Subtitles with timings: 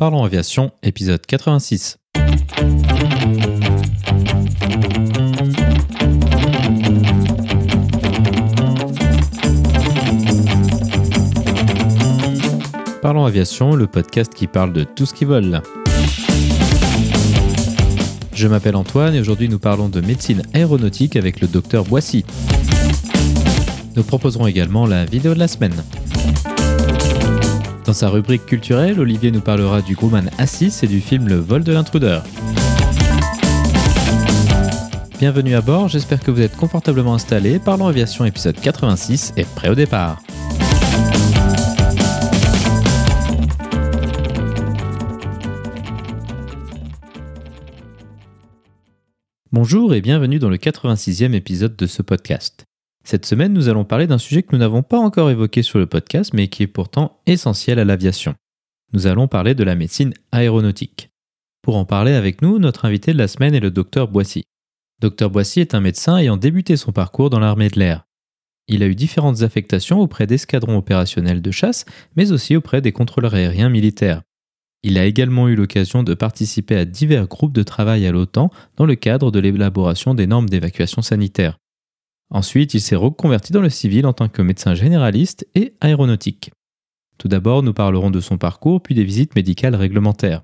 [0.00, 1.98] Parlons Aviation, épisode 86.
[13.02, 15.60] Parlons Aviation, le podcast qui parle de tout ce qui vole.
[18.32, 22.24] Je m'appelle Antoine et aujourd'hui nous parlons de médecine aéronautique avec le docteur Boissy.
[23.96, 25.74] Nous proposerons également la vidéo de la semaine.
[27.90, 31.64] Dans sa rubrique culturelle, Olivier nous parlera du Grumman A6 et du film Le vol
[31.64, 32.22] de l'intrudeur.
[35.18, 37.58] Bienvenue à bord, j'espère que vous êtes confortablement installés.
[37.58, 40.22] Parlons aviation épisode 86 est prêt au départ.
[49.50, 52.69] Bonjour et bienvenue dans le 86e épisode de ce podcast.
[53.10, 55.86] Cette semaine, nous allons parler d'un sujet que nous n'avons pas encore évoqué sur le
[55.86, 58.36] podcast, mais qui est pourtant essentiel à l'aviation.
[58.92, 61.10] Nous allons parler de la médecine aéronautique.
[61.60, 64.44] Pour en parler avec nous, notre invité de la semaine est le docteur Boissy.
[65.00, 68.04] Docteur Boissy est un médecin ayant débuté son parcours dans l'armée de l'air.
[68.68, 73.34] Il a eu différentes affectations auprès d'escadrons opérationnels de chasse, mais aussi auprès des contrôleurs
[73.34, 74.22] aériens militaires.
[74.84, 78.86] Il a également eu l'occasion de participer à divers groupes de travail à l'OTAN dans
[78.86, 81.58] le cadre de l'élaboration des normes d'évacuation sanitaire.
[82.30, 86.52] Ensuite, il s'est reconverti dans le civil en tant que médecin généraliste et aéronautique.
[87.18, 90.42] Tout d'abord, nous parlerons de son parcours puis des visites médicales réglementaires.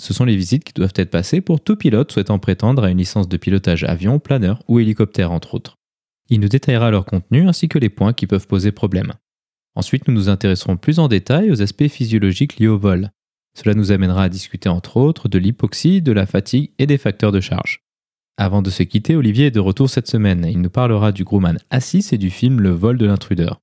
[0.00, 2.98] Ce sont les visites qui doivent être passées pour tout pilote souhaitant prétendre à une
[2.98, 5.74] licence de pilotage avion, planeur ou hélicoptère entre autres.
[6.30, 9.14] Il nous détaillera leur contenu ainsi que les points qui peuvent poser problème.
[9.74, 13.10] Ensuite, nous nous intéresserons plus en détail aux aspects physiologiques liés au vol.
[13.56, 17.32] Cela nous amènera à discuter entre autres de l'hypoxie, de la fatigue et des facteurs
[17.32, 17.80] de charge.
[18.40, 20.46] Avant de se quitter, Olivier est de retour cette semaine.
[20.48, 23.60] Il nous parlera du Grumman A6 et du film Le vol de l'intrudeur.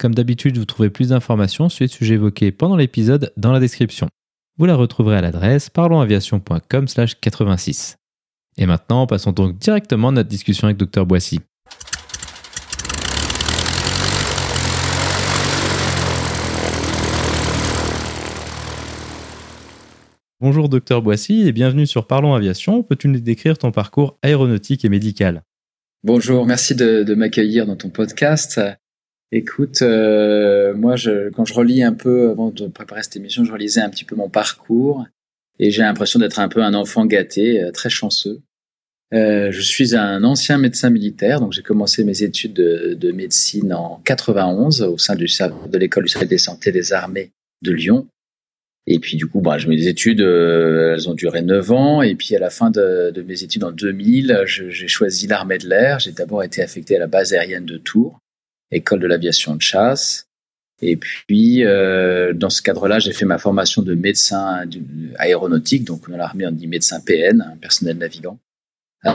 [0.00, 4.08] Comme d'habitude, vous trouverez plus d'informations sur les sujets évoqués pendant l'épisode dans la description.
[4.58, 7.94] Vous la retrouverez à l'adresse parlonsaviation.com/86.
[8.58, 11.38] Et maintenant, passons donc directement à notre discussion avec Dr Boissy.
[20.38, 22.82] Bonjour docteur Boissy et bienvenue sur Parlons Aviation.
[22.82, 25.42] Peux-tu nous décrire ton parcours aéronautique et médical?
[26.04, 28.60] Bonjour, merci de, m'accueillir dans ton podcast.
[29.32, 30.96] Écoute, euh, moi,
[31.34, 34.14] quand je relis un peu, avant de préparer cette émission, je relisais un petit peu
[34.14, 35.06] mon parcours
[35.58, 38.42] et j'ai l'impression d'être un peu un enfant gâté, euh, très chanceux.
[39.14, 43.72] Euh, je suis un ancien médecin militaire, donc j'ai commencé mes études de, de, médecine
[43.72, 47.32] en 91 au sein de l'école du service des santé des armées
[47.62, 48.06] de Lyon.
[48.86, 52.02] Et puis du coup, bah, je mes études, euh, elles ont duré 9 ans.
[52.02, 55.68] Et puis à la fin de, de mes études en 2000, j'ai choisi l'armée de
[55.68, 55.98] l'air.
[55.98, 58.20] J'ai d'abord été affecté à la base aérienne de Tours,
[58.70, 60.26] école de l'aviation de chasse.
[60.82, 64.64] Et puis euh, dans ce cadre-là, j'ai fait ma formation de médecin
[65.18, 65.84] aéronautique.
[65.84, 68.38] Donc dans l'armée, on dit médecin PN, un personnel navigant,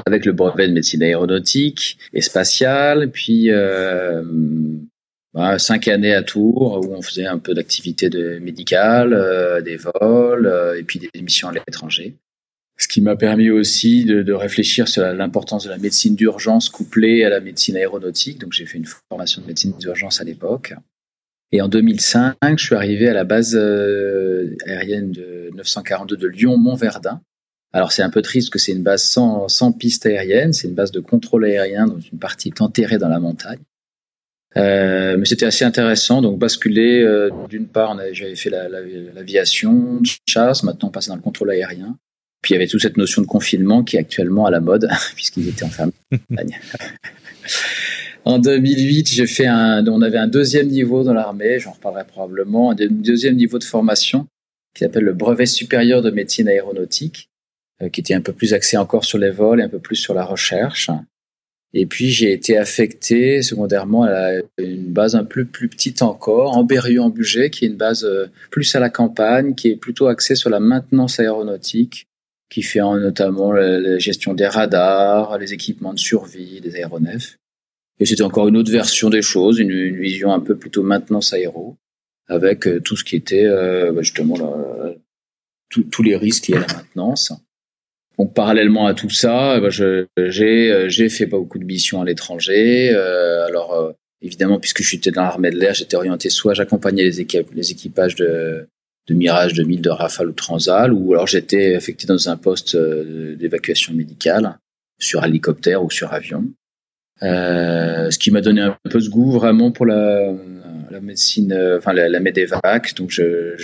[0.05, 3.11] avec le brevet de médecine aéronautique et spatiale.
[3.11, 4.23] Puis euh,
[5.33, 9.77] bah, cinq années à Tours où on faisait un peu d'activité de médicale, euh, des
[9.77, 12.15] vols euh, et puis des missions à l'étranger.
[12.77, 17.23] Ce qui m'a permis aussi de, de réfléchir sur l'importance de la médecine d'urgence couplée
[17.23, 18.39] à la médecine aéronautique.
[18.39, 20.73] Donc j'ai fait une formation de médecine d'urgence à l'époque.
[21.53, 27.21] Et en 2005, je suis arrivé à la base euh, aérienne de 942 de Lyon-Montverdun.
[27.73, 30.75] Alors c'est un peu triste que c'est une base sans, sans piste aérienne, c'est une
[30.75, 33.59] base de contrôle aérien dont une partie est enterrée dans la montagne.
[34.57, 36.21] Euh, mais c'était assez intéressant.
[36.21, 41.21] Donc basculer, euh, d'une part, j'avais fait l'aviation, la, chasse, maintenant on passait dans le
[41.21, 41.97] contrôle aérien.
[42.41, 44.89] Puis il y avait toute cette notion de confinement qui est actuellement à la mode,
[45.15, 45.93] puisqu'ils étaient enfermés.
[48.25, 52.71] en 2008, j'ai fait un, on avait un deuxième niveau dans l'armée, j'en reparlerai probablement,
[52.71, 54.27] un deuxième niveau de formation
[54.73, 57.29] qui s'appelle le brevet supérieur de médecine aéronautique,
[57.81, 59.97] euh, qui était un peu plus axé encore sur les vols et un peu plus
[59.97, 60.89] sur la recherche.
[61.73, 66.63] Et puis j'ai été affecté secondairement à une base un peu plus petite encore, en
[66.63, 70.07] Berrieux en Bugey, qui est une base euh, plus à la campagne, qui est plutôt
[70.07, 72.07] axée sur la maintenance aéronautique,
[72.49, 77.37] qui fait notamment la gestion des radars, les équipements de survie des aéronefs.
[78.01, 81.77] Et c'était encore une autre version des choses, une, vision un peu plutôt maintenance aéro,
[82.27, 84.35] avec euh, tout ce qui était euh, bah, justement
[85.69, 87.31] tous les risques liés à la maintenance.
[88.17, 92.01] Donc parallèlement à tout ça, eh ben, j'ai euh, j'ai fait pas beaucoup de missions
[92.01, 92.91] à l'étranger.
[92.93, 93.91] Euh, alors euh,
[94.21, 98.67] évidemment, puisque j'étais dans l'armée de l'air, j'étais orienté soit j'accompagnais les, équipages de,
[99.07, 103.93] de Mirage 2000, de Rafale ou Transal, ou alors j'étais affecté dans un poste d'évacuation
[103.93, 104.57] médicale
[104.99, 106.45] sur hélicoptère ou sur avion.
[107.21, 110.31] ce qui m'a donné un peu ce goût vraiment pour la,
[110.91, 112.93] la médecine, enfin la, la Médévac.
[112.95, 113.55] Donc je,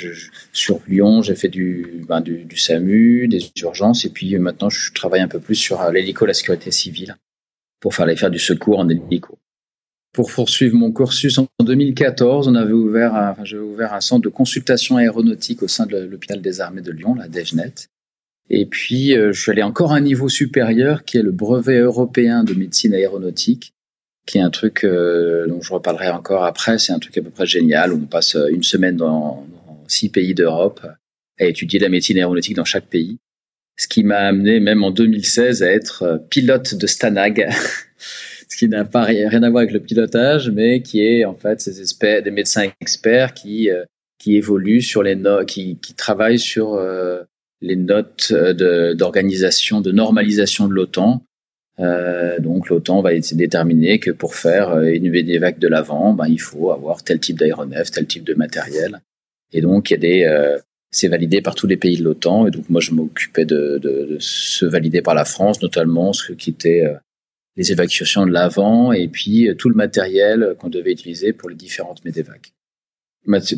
[0.54, 5.22] sur Lyon, j'ai fait du, ben, du, SAMU, des urgences, et puis maintenant je travaille
[5.22, 7.16] un peu plus sur l'hélico, la sécurité civile,
[7.80, 9.38] pour faire, faire du secours en hélico.
[10.14, 14.30] Pour poursuivre mon cursus en 2014, on avait ouvert, enfin, j'ai ouvert un centre de
[14.30, 17.88] consultation aéronautique au sein de l'hôpital des armées de Lyon, la DEGNET.
[18.50, 22.44] Et puis, je suis allé encore à un niveau supérieur, qui est le brevet européen
[22.44, 23.74] de médecine aéronautique,
[24.28, 26.78] qui est un truc euh, dont je reparlerai encore après.
[26.78, 29.48] C'est un truc à peu près génial où on passe euh, une semaine dans,
[29.88, 30.86] six pays d'Europe
[31.40, 33.20] à étudier la médecine aéronautique dans chaque pays.
[33.78, 37.48] Ce qui m'a amené même en 2016 à être euh, pilote de Stanag,
[37.98, 41.62] ce qui n'a pas rien à voir avec le pilotage, mais qui est en fait
[41.62, 43.70] ces experts, des médecins experts qui
[44.20, 46.76] qui évoluent sur les notes, qui, qui travaillent sur
[47.62, 51.24] les notes d'organisation, de, de normalisation de l'OTAN
[51.80, 56.42] euh, donc l'OTAN va déterminer que pour faire euh, une vagues de l'avant, ben, il
[56.42, 59.02] faut avoir tel type d'aéronef, tel type de matériel.
[59.54, 60.58] Et donc il y a des, euh,
[60.90, 62.48] c'est validé par tous les pays de l'OTAN.
[62.48, 66.34] Et donc moi je m'occupais de, de, de, se valider par la France, notamment ce
[66.34, 66.84] qui était
[67.56, 72.04] les évacuations de l'avant et puis tout le matériel qu'on devait utiliser pour les différentes
[72.06, 72.54] médévacs.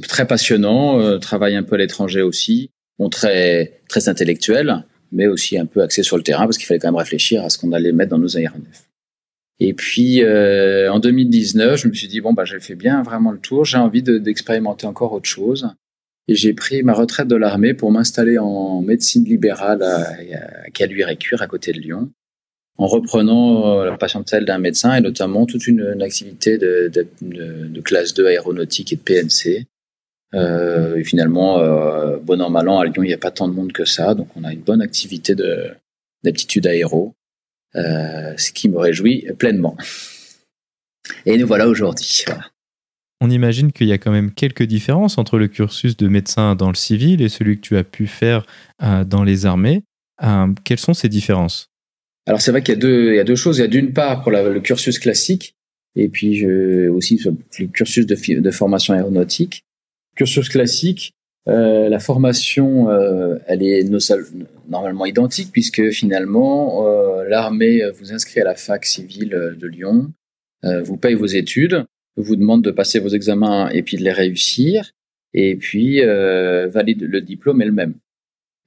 [0.07, 5.65] Très passionnant, travail un peu à l'étranger aussi, bon, très très intellectuel mais aussi un
[5.65, 7.91] peu axé sur le terrain parce qu'il fallait quand même réfléchir à ce qu'on allait
[7.91, 8.89] mettre dans nos aéronefs.
[9.59, 13.31] Et puis euh, en 2019, je me suis dit bon bah j'ai fait bien vraiment
[13.31, 15.69] le tour, j'ai envie d'expérimenter encore autre chose.
[16.27, 21.47] Et j'ai pris ma retraite de l'armée pour m'installer en médecine libérale à, Caluire-et-Cuire, à
[21.47, 22.11] côté de Lyon,
[22.77, 27.07] en reprenant euh, la patientèle d'un médecin et notamment toute une, activité de, de,
[27.67, 29.65] de, classe 2 aéronautique et de PNC
[30.33, 33.47] euh, et finalement, euh, bon an, mal an, à Lyon, il n'y a pas tant
[33.47, 34.13] de monde que ça.
[34.13, 35.35] Donc, on a une bonne activité
[36.23, 37.15] d'aptitude aéro,
[37.75, 39.75] euh, ce qui me réjouit pleinement.
[41.25, 42.25] Et nous voilà aujourd'hui.
[43.21, 46.69] On imagine qu'il y a quand même quelques différences entre le cursus de médecin dans
[46.69, 48.45] le civil et celui que tu as pu faire
[48.81, 49.83] euh, dans les armées.
[50.23, 51.69] Euh, quelles sont ces différences?
[52.27, 53.57] Alors c'est vrai qu'il y, y, a deux choses.
[53.57, 55.55] Il y a d'une part pour la, le cursus classique
[55.95, 57.19] et puis je, aussi
[57.59, 59.63] le cursus de, de formation aéronautique
[60.19, 61.13] cursus classique,
[61.47, 63.89] euh, la formation, euh, elle est
[64.67, 70.11] normalement identique puisque finalement, euh, l'armée vous inscrit à la fac civile de Lyon,
[70.83, 71.85] vous paye vos études,
[72.17, 74.91] vous demande de passer vos examens et puis de les réussir,
[75.33, 77.93] et puis valide le diplôme elle-même.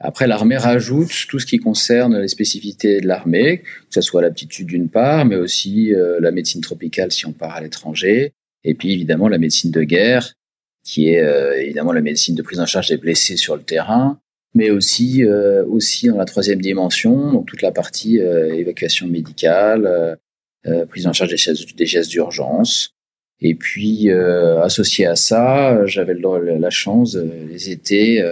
[0.00, 4.68] Après, l'armée rajoute tout ce qui concerne les spécificités de l'armée, que ce soit l'aptitude
[4.68, 8.32] d'une part, mais aussi la médecine tropicale si on part à l'étranger,
[8.64, 10.32] et puis évidemment la médecine de guerre,
[10.84, 14.18] qui est euh, évidemment la médecine de prise en charge des blessés sur le terrain,
[14.54, 20.18] mais aussi euh, aussi dans la troisième dimension, donc toute la partie euh, évacuation médicale,
[20.88, 22.94] prise en charge des, gestes d'urgence.
[23.40, 28.24] Et puis associé à ça, j'avais la chance les étés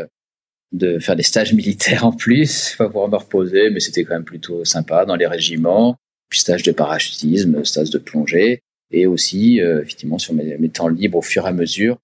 [0.71, 4.25] de faire des stages militaires en plus, pas pouvoir me reposer, mais c'était quand même
[4.25, 5.97] plutôt sympa dans les régiments.
[6.29, 8.63] Puis stage de parachutisme, stage de plongée,
[8.93, 11.99] et aussi effectivement sur mes temps libres au fur et à mesure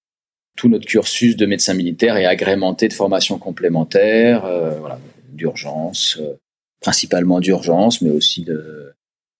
[0.57, 4.99] tout notre cursus de médecin militaire est agrémenté de formations complémentaires, euh, voilà,
[5.33, 6.35] d'urgence, euh,
[6.81, 8.93] principalement d'urgence, mais aussi de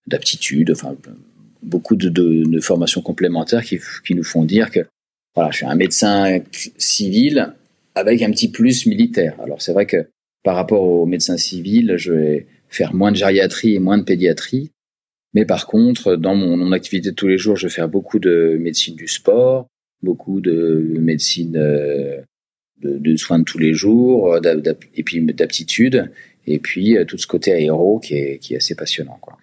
[0.05, 0.95] d'aptitude, enfin
[1.61, 4.79] beaucoup de, de, de, formations complémentaires qui, qui nous font dire que
[5.35, 6.39] voilà, je suis un médecin
[6.77, 7.53] civil
[7.93, 9.35] avec un petit plus militaire.
[9.43, 10.07] Alors c'est vrai que
[10.43, 14.71] par rapport aux médecins civils, je vais faire moins de gériatrie et moins de pédiatrie.
[15.33, 18.19] Mais par contre, dans mon, mon activité de tous les jours, je vais faire beaucoup
[18.19, 19.67] de médecine du sport,
[20.01, 22.21] beaucoup de médecine euh,
[22.81, 26.11] de, de, soins de tous les jours, euh, et puis d'aptitude,
[26.45, 29.17] et puis euh, tout ce côté aéro qui est, qui est assez passionnant.
[29.21, 29.37] Quoi.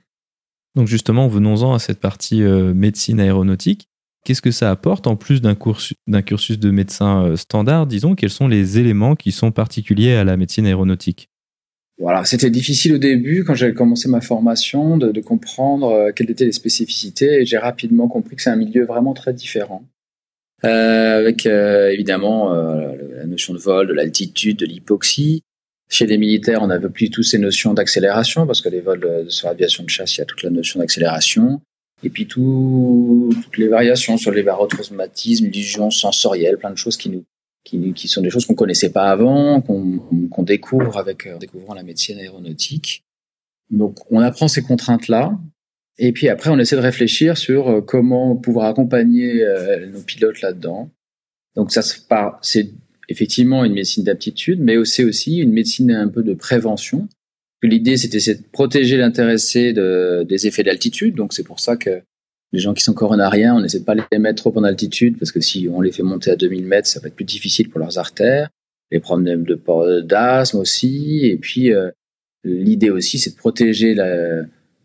[0.74, 3.88] Donc justement, venons-en à cette partie médecine aéronautique.
[4.24, 5.96] Qu'est-ce que ça apporte en plus d'un cursus,
[6.26, 10.66] cursus de médecin standard, disons Quels sont les éléments qui sont particuliers à la médecine
[10.66, 11.28] aéronautique?
[11.98, 16.46] Voilà, c'était difficile au début quand j'avais commencé ma formation de, de comprendre quelles étaient
[16.46, 19.84] les spécificités et j'ai rapidement compris que c'est un milieu vraiment très différent.
[20.64, 25.42] Euh, avec euh, évidemment euh, la notion de vol, de l'altitude, de l'hypoxie.
[25.90, 29.48] Chez les militaires, on n'avait plus tous ces notions d'accélération, parce que les vols sur
[29.48, 31.60] l'aviation de chasse, il y a toute la notion d'accélération.
[32.02, 37.10] Et puis tout, toutes les variations sur les barotraumatismes, l'illusion sensorielle, plein de choses qui
[37.10, 37.24] nous,
[37.64, 41.82] qui, qui sont des choses qu'on connaissait pas avant, qu'on découvre avec en découvrant la
[41.82, 43.04] médecine aéronautique.
[43.70, 45.38] Donc on apprend ces contraintes-là,
[45.98, 50.40] et puis après, on essaie de réfléchir sur euh, comment pouvoir accompagner euh, nos pilotes
[50.40, 50.90] là-dedans.
[51.54, 51.82] Donc ça,
[52.42, 52.70] c'est
[53.08, 57.08] effectivement une médecine d'aptitude, mais c'est aussi une médecine un peu de prévention.
[57.62, 61.14] L'idée, c'était de protéger l'intéressé de, des effets d'altitude.
[61.14, 62.02] Donc c'est pour ça que
[62.52, 65.32] Les gens qui sont coronariens, on essaie de pas les mettre trop en altitude parce
[65.32, 67.80] que si on les fait monter à 2000 mètres, ça va être plus difficile pour
[67.80, 68.48] leurs artères.
[68.90, 71.20] Les problèmes de d'asthme aussi.
[71.24, 71.90] Et puis, euh,
[72.44, 74.44] l'idée aussi, c'est de protéger la,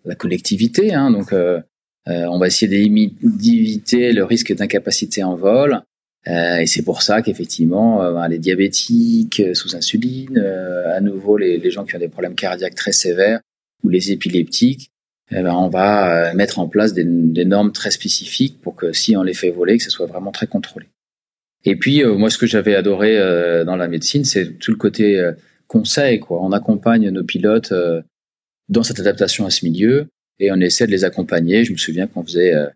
[0.09, 0.93] la collectivité.
[0.93, 1.61] Hein, donc, euh,
[2.07, 5.81] euh, on va essayer d'éviter le risque d'incapacité en vol.
[6.27, 11.85] Euh, et c'est pour ça qu'effectivement, ben, les diabétiques sous insuline, à nouveau les, gens
[11.85, 13.39] qui ont des problèmes cardiaques très sévères
[13.83, 14.89] ou les épileptiques,
[15.31, 19.15] eh ben, on va mettre en place des, des, normes très spécifiques pour que si
[19.15, 20.87] on les fait voler, que ce soit vraiment très contrôlé.
[21.63, 23.15] Et puis moi, ce que j'avais adoré
[23.65, 25.31] dans la médecine, c'est tout le côté
[25.67, 26.19] conseil.
[26.19, 26.39] Quoi.
[26.41, 27.73] On accompagne nos pilotes
[28.69, 30.07] dans cette adaptation à ce milieu
[30.39, 31.65] et on essaie de les accompagner.
[31.65, 32.67] Je me souviens qu'on faisait euh,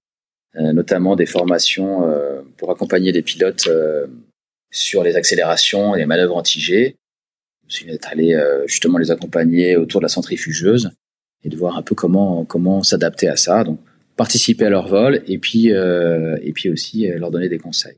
[0.57, 3.69] euh, notamment des formations euh, pour accompagner les pilotes
[4.71, 6.97] sur les accélérations et les manœuvres anti-G.
[7.61, 10.91] Je me souviens d'être allé justement les accompagner autour de la centrifugeuse
[11.43, 13.63] et de voir un peu comment comment s'adapter à ça.
[13.63, 13.79] Donc
[14.15, 17.97] participer à leur vol et puis et puis aussi leur donner des conseils.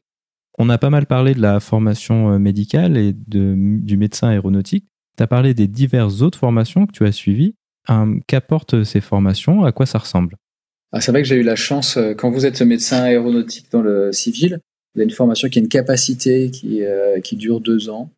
[0.57, 4.85] On a pas mal parlé de la formation médicale et de, du médecin aéronautique.
[5.17, 7.55] Tu as parlé des diverses autres formations que tu as suivies.
[7.89, 9.63] Euh, qu'apportent ces formations?
[9.63, 10.35] À quoi ça ressemble?
[10.91, 13.81] Ah, C'est vrai que j'ai eu la chance, euh, quand vous êtes médecin aéronautique dans
[13.81, 14.59] le civil,
[14.93, 18.09] vous avez une formation qui a une capacité qui, euh, qui dure deux ans.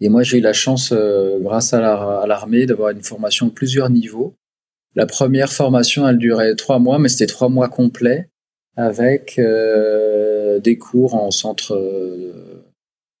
[0.00, 4.34] Et moi, j'ai eu la chance, grâce à l'armée, d'avoir une formation à plusieurs niveaux.
[4.94, 8.30] La première formation, elle durait trois mois, mais c'était trois mois complets
[8.76, 11.76] avec des cours en centre,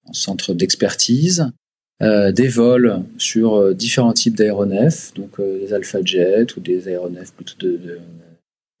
[0.06, 1.52] en centre d'expertise,
[2.02, 6.88] euh, des vols sur euh, différents types d'aéronefs, donc euh, des Alpha Jet ou des
[6.88, 7.98] aéronefs plutôt de,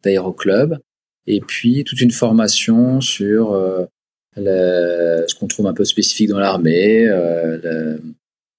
[0.02, 0.78] d'aéroclub,
[1.26, 3.52] et puis toute une formation sur
[4.36, 7.04] ce qu'on trouve un peu spécifique dans l'armée,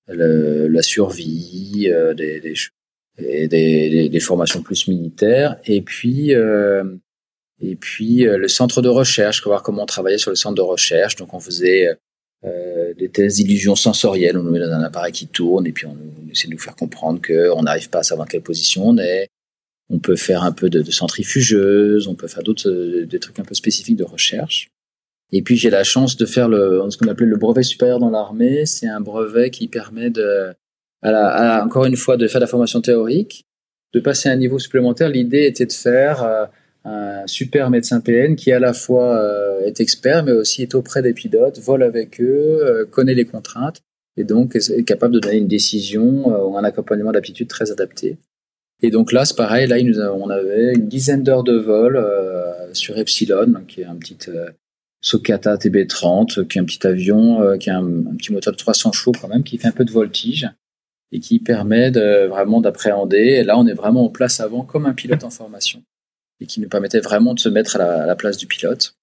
[0.08, 6.34] la, survie, des, des, des, des, formations plus militaires, et puis
[7.64, 11.16] et puis le centre de recherche, voir comment on travaillait sur le centre de recherche.
[11.16, 11.98] Donc on faisait
[12.44, 14.38] euh, des tests d'illusion sensorielle.
[14.38, 15.98] On nous met dans un appareil qui tourne et puis on,
[16.32, 19.28] essaie de nous faire comprendre qu'on n'arrive pas à savoir quelle position on est.
[19.90, 23.38] On peut faire un peu de, de centrifugeuse, on peut faire d'autres euh, des trucs
[23.40, 24.70] un peu spécifiques de recherche.
[25.32, 28.10] Et puis j'ai la chance de faire le, ce qu'on appelait le brevet supérieur dans
[28.10, 28.66] l'armée.
[28.66, 30.54] C'est un brevet qui permet de,
[31.04, 33.46] encore une fois, de faire la formation théorique,
[33.94, 35.10] de passer à un niveau supplémentaire.
[35.10, 36.46] L'idée était de faire euh,
[36.84, 41.02] un super médecin PN qui à la fois euh, est expert mais aussi est auprès
[41.02, 43.82] des pilotes, vole avec eux, euh, connaît les contraintes
[44.18, 48.18] et donc est, capable de donner une décision euh, ou un accompagnement d'aptitude très adapté.
[48.84, 52.04] Et donc là, c'est pareil, là nous on avait une dizaine d'heures de vol
[52.74, 54.18] sur Epsilon, qui est un petit
[55.02, 58.92] Socata TB30, qui est un petit avion, qui a un, un, petit moteur de 300
[58.92, 60.50] chevaux quand même, qui fait un peu de voltige
[61.12, 63.18] et qui permet de, vraiment d'appréhender.
[63.18, 65.84] Et là, on est vraiment en place avant comme un pilote en formation
[66.42, 68.96] et qui nous permettait vraiment de se mettre à la, place du pilote.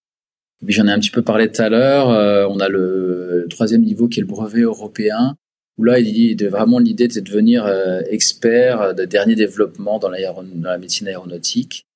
[0.67, 2.11] j'en ai un petit peu parlé tout à l'heure.
[2.11, 5.37] Euh, on a le, troisième niveau qui est le brevet européen,
[5.79, 10.79] où là, il est vraiment l'idée de devenir euh, expert de dernier développement dans, la
[10.79, 11.87] médecine aéronautique.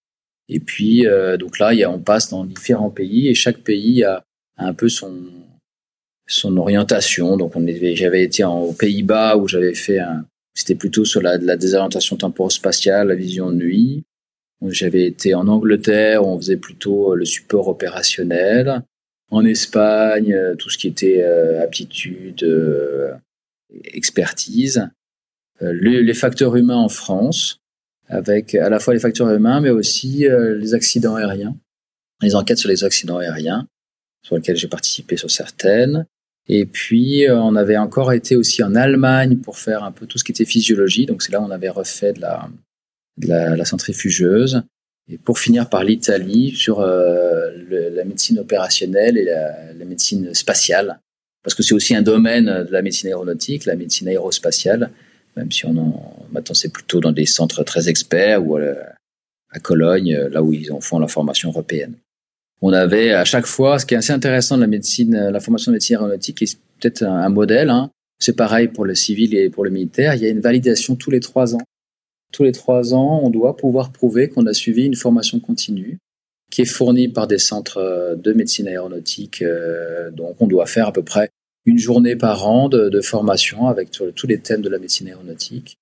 [0.49, 4.23] Et puis, euh, donc là, on passe dans différents pays et chaque pays a,
[4.59, 5.27] un peu son,
[6.57, 7.37] orientation.
[7.37, 11.57] Donc, on j'avais été aux Pays-Bas où j'avais fait un, c'était plutôt sur la, la
[11.57, 14.05] désorientation temporo-spatiale, la vision de nuit.
[14.69, 18.83] J'avais été en Angleterre, on faisait plutôt euh, le support opérationnel.
[19.31, 22.45] En Espagne, euh, tout ce qui était euh, aptitude,
[23.85, 24.89] expertise.
[25.61, 27.59] les facteurs humains en France,
[28.09, 31.57] avec à la fois les facteurs humains, mais aussi les accidents aériens,
[32.21, 33.67] les enquêtes sur les accidents aériens,
[34.23, 36.05] sur lesquelles j'ai participé sur certaines.
[36.49, 40.25] Et puis, on avait encore été aussi en Allemagne pour faire un peu tout ce
[40.25, 41.07] qui était physiologie.
[41.07, 42.51] Donc, c'est là où on avait refait de la,
[43.19, 44.63] de la, centrifugeuse,
[45.09, 51.01] et pour finir par l'Italie sur euh, la médecine opérationnelle et la, médecine spatiale,
[51.43, 54.91] parce que c'est aussi un domaine de la médecine aéronautique, la médecine aérospatiale,
[55.37, 60.17] même si on en, maintenant c'est plutôt dans des centres très experts ou à, Cologne,
[60.31, 61.95] là où ils en font la formation européenne.
[62.63, 65.73] On avait à chaque fois, ce qui est assez intéressant de la médecine, la formation
[65.73, 66.47] de médecine aéronautique, et
[66.81, 70.23] peut-être un, un, modèle, hein, c'est pareil pour le civil et pour le militaire, il
[70.23, 71.61] y a une validation tous les trois ans
[72.33, 75.99] tous les trois ans, on doit pouvoir prouver qu'on a suivi une formation continue
[76.53, 79.43] qui est fournie par des centres euh, de médecine aéronautique.
[79.43, 81.31] Euh, donc, on doit faire à peu près
[81.65, 85.79] une journée par an de, formation avec tous les thèmes de la médecine aéronautique.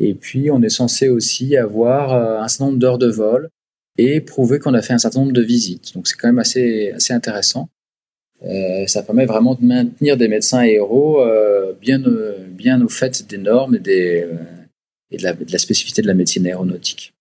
[0.00, 3.48] Et puis, on est censé aussi avoir euh, un certain nombre d'heures de vol
[3.96, 5.94] et prouver qu'on a fait un certain nombre de visites.
[5.94, 7.68] Donc, c'est quand même assez, intéressant.
[8.86, 11.20] ça permet vraiment de maintenir des médecins aéros
[11.80, 14.24] bien au fait des normes et des,
[15.10, 17.14] et de la, spécificité de la médecine aéronautique.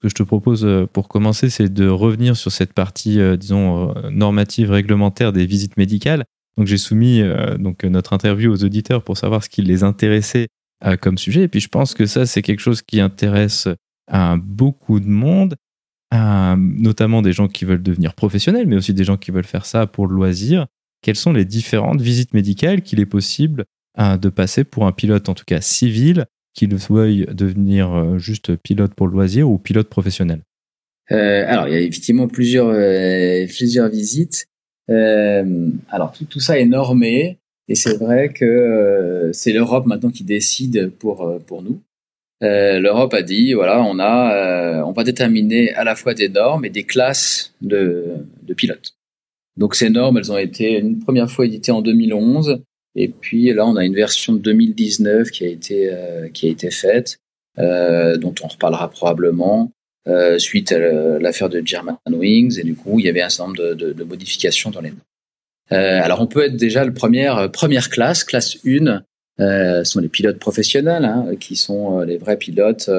[0.00, 5.32] que je te propose pour commencer, c'est de revenir sur cette partie, disons, normative, réglementaire
[5.32, 6.24] des visites médicales.
[6.56, 7.22] Donc j'ai soumis
[7.58, 10.46] donc notre interview aux auditeurs pour savoir ce qui les intéressait
[11.00, 11.42] comme sujet.
[11.42, 13.68] Et puis je pense que ça, c'est quelque chose qui intéresse
[14.36, 15.56] beaucoup de monde,
[16.12, 19.86] notamment des gens qui veulent devenir professionnels, mais aussi des gens qui veulent faire ça
[19.86, 20.66] pour le loisir.
[21.02, 23.64] Quelles sont les différentes visites médicales qu'il est possible
[23.98, 28.94] de passer pour un pilote, en tout cas civil, qu'il veuille devenir euh, juste pilote
[28.94, 30.40] pour le loisir ou pilote professionnel?
[31.12, 34.46] Euh, Alors, il y a effectivement plusieurs, euh, plusieurs visites.
[34.88, 37.38] alors, tout, tout ça est normé.
[37.66, 41.80] Et c'est vrai que c'est l'Europe maintenant qui décide pour, pour nous.
[42.42, 46.70] L'Europe a dit voilà, on a, on va déterminer à la fois des normes et
[46.70, 48.94] des classes de, de pilotes.
[49.56, 52.62] Donc ces normes, elles ont été une première fois éditées en 2011
[52.96, 56.50] et puis là, on a une version de 2019 qui a été euh, qui a
[56.50, 57.18] été faite,
[57.58, 59.72] euh, dont on reparlera probablement
[60.06, 60.78] euh, suite à
[61.18, 62.58] l'affaire de German Wings.
[62.58, 64.90] Et du coup, il y avait un certain nombre de, de, de modifications dans les
[64.90, 65.00] normes.
[65.72, 69.02] Euh, alors, on peut être déjà le première première classe, classe 1,
[69.40, 72.90] euh, sont les pilotes professionnels, hein, qui sont les vrais pilotes,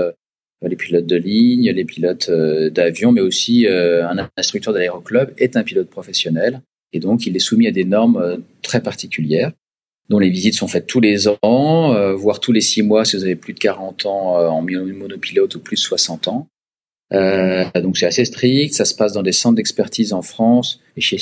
[0.61, 5.89] les pilotes de ligne, les pilotes d'avion, mais aussi un instructeur d'aéroclub est un pilote
[5.89, 6.61] professionnel.
[6.91, 9.51] Et donc, il est soumis à des normes très particulières
[10.09, 13.15] dont les visites sont faites tous les ans, euh, voire tous les six mois si
[13.15, 16.47] vous avez plus de 40 ans euh, en monopilote ou plus de 60 ans.
[17.13, 21.01] Euh, donc c'est assez strict, ça se passe dans des centres d'expertise en France et
[21.01, 21.17] chez,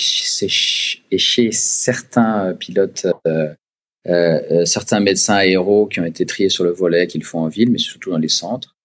[1.12, 3.54] et chez certains pilotes, euh,
[4.08, 7.70] euh, certains médecins aéros qui ont été triés sur le volet, qu'ils font en ville,
[7.70, 8.76] mais surtout dans les centres.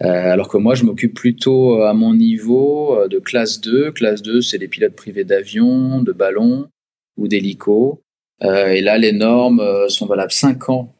[0.00, 3.92] alors que moi, je m'occupe plutôt à mon niveau de classe 2.
[3.92, 6.68] Classe 2, c'est les pilotes privés d'avion, de ballons
[7.16, 8.00] ou d'hélicos.
[8.42, 10.94] Euh, et là, les normes euh, sont valables 5 ans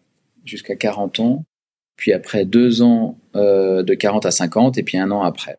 [0.45, 1.45] jusqu'à 40 ans,
[1.97, 5.59] puis après 2 ans euh, de 40 à 50, et puis un an après.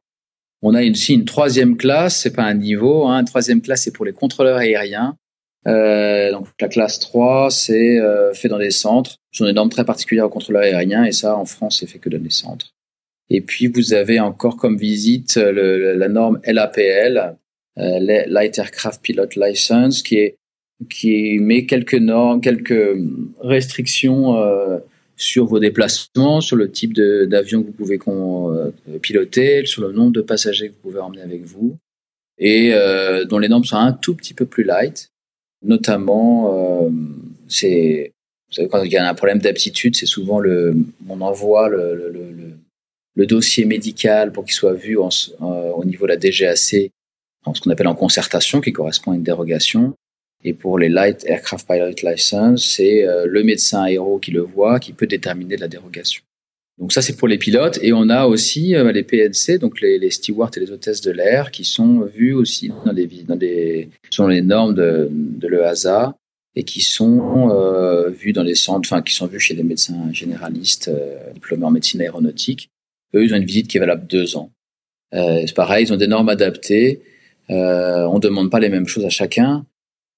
[0.62, 3.92] On a aussi une troisième classe, c'est pas un niveau, hein, une troisième classe c'est
[3.92, 5.18] pour les contrôleurs aériens.
[5.66, 8.00] Donc la classe 3, c'est
[8.34, 9.18] fait dans des centres.
[9.32, 12.00] Ce sont des normes très particulières aux contrôleurs aériens et ça en France c'est fait
[12.00, 12.72] que dans des centres.
[13.30, 17.36] Et puis vous avez encore comme visite la norme LAPL,
[17.78, 20.36] Light Aircraft Pilot License, qui est
[20.90, 22.98] qui met quelques normes, quelques
[23.40, 24.78] restrictions euh,
[25.18, 30.12] sur vos déplacements, sur le type d'avion que vous pouvez euh, piloter, sur le nombre
[30.12, 31.78] de passagers que vous pouvez emmener avec vous,
[32.38, 35.10] et euh, dont les normes sont un tout petit peu plus light.
[35.64, 36.90] Notamment, euh,
[37.48, 38.12] c'est
[38.70, 40.76] quand il y a un problème d'aptitude, c'est souvent le,
[41.10, 42.32] on envoie le, le,
[43.16, 45.10] le, dossier médical pour qu'il soit vu en,
[45.42, 46.92] au niveau de la DGAC,
[47.46, 49.94] en ce qu'on appelle en concertation, qui correspond à une dérogation.
[50.48, 54.80] Et pour les Light Aircraft Pilot License, c'est euh, le médecin aéro qui le voit,
[54.80, 56.22] qui peut déterminer la dérogation.
[56.78, 57.80] Donc ça, c'est pour les pilotes.
[57.82, 61.10] Et on a aussi euh, les PNC, donc les, les stewards et les hôtesses de
[61.10, 66.16] l'air, qui sont vus aussi dans des, dans des, sont les normes de, de l'EASA
[66.56, 70.14] et qui sont euh, vus dans les centres, enfin, qui sont vus chez des médecins
[70.14, 70.92] généralistes
[71.34, 72.70] diplômés en médecine aéronautique.
[73.16, 74.52] Eux, ils ont une visite qui est valable deux ans.
[75.12, 77.02] C'est pareil, ils ont des normes adaptées.
[77.50, 79.66] On demande pas les mêmes choses à chacun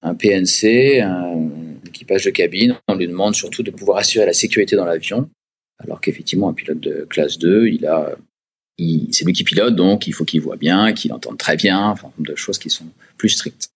[0.02, 1.48] un PNC, un
[1.86, 5.28] équipage de cabine, on lui demande surtout de pouvoir assurer la sécurité dans l'avion,
[5.78, 8.16] alors qu'effectivement un pilote de classe 2, il a,
[9.10, 12.12] c'est lui qui pilote, donc il faut qu'il voit bien, qu'il entende très bien, enfin
[12.18, 13.70] de choses qui sont plus strictes.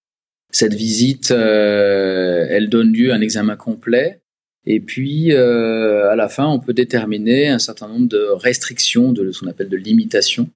[0.50, 4.20] Cette visite, euh, elle donne lieu à un examen complet,
[4.64, 9.32] et puis euh, à la fin, on peut déterminer un certain nombre de restrictions, de
[9.32, 10.48] ce qu'on appelle de limitations.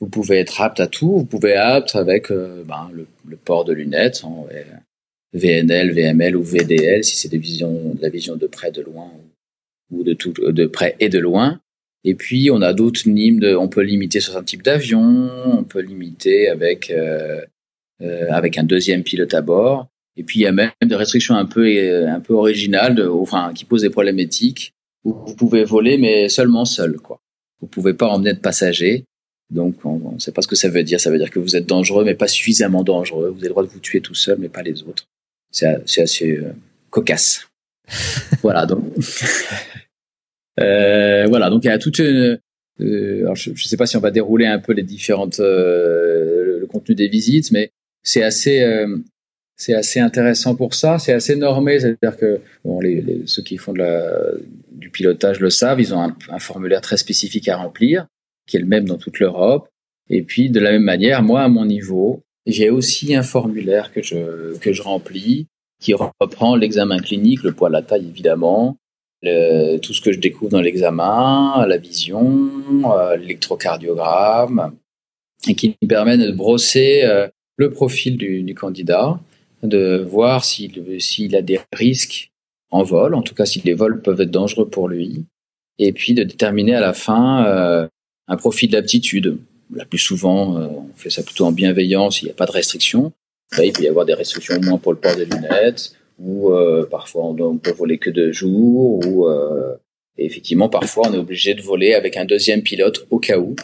[0.00, 3.36] Vous pouvez être apte à tout, vous pouvez être apte avec euh, ben, le, le,
[3.36, 4.24] port de lunettes,
[5.36, 7.36] VNL, VML ou VDL, si c'est de
[8.02, 9.10] la vision de près, de loin
[9.90, 11.60] ou de tout, de près et de loin.
[12.04, 15.80] Et puis on a d'autres nimes, on peut limiter sur un type d'avion, on peut
[15.80, 17.42] limiter avec euh,
[18.02, 19.88] euh, avec un deuxième pilote à bord.
[20.16, 21.66] Et puis il y a même des restrictions un peu
[22.08, 22.96] un peu originales,
[23.54, 24.72] qui posent des problèmes éthiques.
[25.04, 27.20] Où vous pouvez voler mais seulement seul, quoi.
[27.60, 29.04] Vous pouvez pas emmener de passagers.
[29.50, 31.00] Donc on ne sait pas ce que ça veut dire.
[31.00, 33.28] Ça veut dire que vous êtes dangereux mais pas suffisamment dangereux.
[33.28, 35.06] Vous avez le droit de vous tuer tout seul mais pas les autres
[35.50, 36.52] c'est assez euh,
[36.90, 37.48] cocasse.
[38.42, 38.84] voilà donc.
[40.60, 42.38] euh, voilà donc il y a toute une.
[42.80, 46.66] Euh, alors je ne sais pas si on va dérouler un peu les différentes le
[46.68, 47.70] contenu des visites, mais
[48.02, 48.62] c'est assez
[49.56, 50.98] c'est assez intéressant pour ça.
[50.98, 54.32] C'est assez normé, c'est-à-dire que bon, les, les, ceux qui font de la,
[54.70, 55.80] du pilotage le savent.
[55.80, 58.06] Ils ont un, un, formulaire très spécifique à remplir,
[58.46, 59.68] qui est le même dans toute l'Europe.
[60.10, 64.02] Et puis de la même manière, moi à mon niveau, j'ai aussi un formulaire que
[64.02, 65.46] je, que je remplis
[65.80, 68.78] qui reprend l'examen clinique, le poids, la taille évidemment,
[69.22, 72.50] tout ce que je découvre dans l'examen, la vision,
[72.92, 74.76] euh, l'électrocardiogramme,
[75.48, 77.04] et qui permet de brosser
[77.56, 79.18] le profil du, candidat,
[79.62, 82.30] de voir s'il a des risques
[82.70, 85.24] en vol, en tout cas si les vols peuvent être dangereux pour lui,
[85.78, 87.88] et puis de déterminer à la fin
[88.28, 89.38] un profil d'aptitude.
[89.74, 93.12] La plus souvent, on fait ça plutôt en bienveillance, il n'y a pas de restriction.
[93.58, 96.52] il peut y avoir des restrictions au moins pour le port des lunettes, ou
[96.90, 99.26] parfois on, on, peut voler que deux jours, ou
[100.18, 103.54] et effectivement, parfois, on est obligé de voler avec un deuxième pilote au cas où.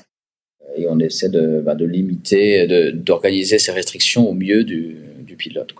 [0.76, 4.96] Et on essaie de, bah, de limiter, d'organiser ces restrictions au mieux du,
[5.38, 5.74] pilote.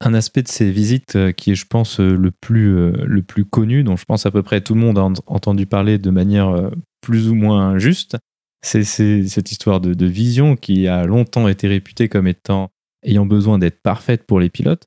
[0.00, 3.20] Un aspect de ces visites euh, qui est, je pense, euh, le plus, euh, le
[3.20, 6.10] plus connu, dont je pense à peu près tout le monde a entendu parler de
[6.10, 8.16] manière plus ou moins juste,
[8.62, 12.70] c'est cette histoire de, vision qui a longtemps été réputée comme étant
[13.02, 14.84] ayant besoin d'être parfaite pour les pilotes.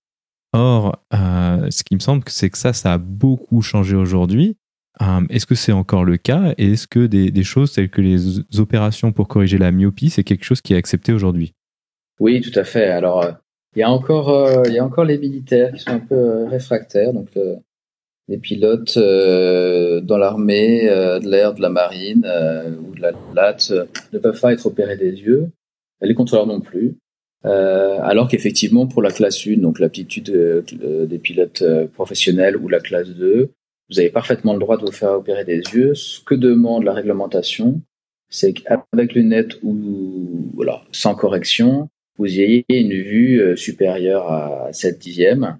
[0.53, 4.57] Or, ce qui me semble, c'est que ça, ça a beaucoup changé aujourd'hui.
[5.01, 6.53] Euh, est-ce que c'est encore le cas?
[6.57, 10.43] Et est-ce que des, choses telles que les opérations pour corriger la myopie, c'est quelque
[10.43, 11.53] chose qui est accepté aujourd'hui?
[12.19, 12.89] Oui, tout à fait.
[12.89, 13.31] Alors, euh,
[13.75, 17.13] il y a encore, euh, y a encore les militaires qui sont un peu réfractaires.
[17.13, 17.29] Donc,
[18.27, 22.25] les pilotes dans l'armée, de l'air, de la marine
[22.87, 25.49] ou de la LAT ne peuvent pas être opérés des yeux.
[26.01, 26.95] Les contrôleurs non plus.
[27.43, 33.49] alors qu'effectivement, pour la classe 1, donc l'aptitude des pilotes professionnels ou la classe 2,
[33.89, 35.93] vous avez parfaitement le droit de vous faire opérer des yeux.
[35.93, 37.81] Ce que demande la réglementation,
[38.29, 44.99] c'est qu'avec lunettes ou voilà, sans correction, vous ayez une vue euh, supérieure à 7
[44.99, 45.59] dixièmes.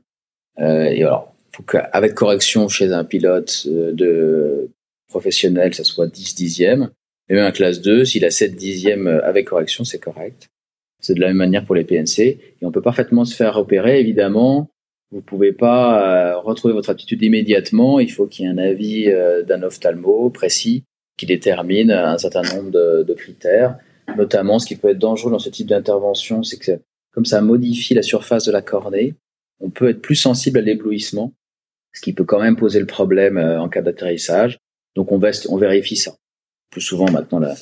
[0.60, 4.70] Euh, et alors, faut qu'avec correction chez un pilote euh, de
[5.08, 6.90] professionnel, ça soit 10 dixièmes.
[7.30, 10.50] Et même un classe 2, s'il a 7 dixièmes avec correction, c'est correct.
[11.00, 12.20] C'est de la même manière pour les PNC.
[12.20, 14.70] Et on peut parfaitement se faire opérer, évidemment,
[15.14, 18.00] vous pouvez pas euh, retrouver votre aptitude immédiatement.
[18.00, 20.86] Il faut qu'il y ait un avis euh, d'un ophtalmo précis
[21.18, 23.78] qui détermine un certain nombre de, critères.
[24.18, 26.72] Notamment, ce qui peut être dangereux dans ce type d'intervention, c'est que
[27.12, 29.14] comme ça modifie la surface de la cornée,
[29.60, 31.32] on peut être plus sensible à l'éblouissement,
[31.94, 34.60] ce qui peut quand même poser le problème euh, en cas d'atterrissage.
[34.96, 36.16] Donc on, on vérifie ça.
[36.72, 37.56] Plus souvent maintenant, la,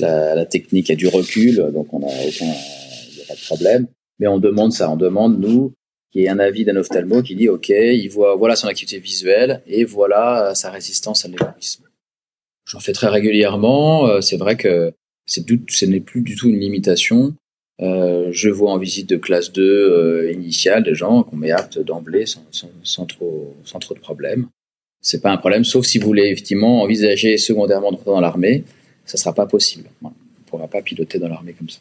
[0.00, 3.86] la, technique a du recul, donc on a aucun, y a pas de problème.
[4.18, 5.72] Mais on demande ça, on demande nous
[6.10, 9.62] qui est un avis d'un ophtalmo qui dit OK, il voit voilà son activité visuelle
[9.66, 11.86] et voilà sa résistance à l'éblouissement.
[12.66, 14.06] J'en fais très régulièrement.
[14.06, 14.92] Euh, c'est vrai que
[15.26, 17.34] ce n'est plus du tout une limitation.
[17.80, 21.78] Euh, je vois en visite de classe 2 euh, initiale des gens qu'on met apte
[21.78, 22.44] d'emblée sans,
[22.82, 24.48] sans, trop, sans trop de problèmes.
[25.00, 28.64] C'est pas un problème, sauf si vous voulez effectivement envisager secondairement de rentrer dans l'armée,
[29.04, 29.88] ça sera pas possible.
[30.02, 30.12] On ne
[30.46, 31.78] pourra pas piloter dans l'armée comme ça.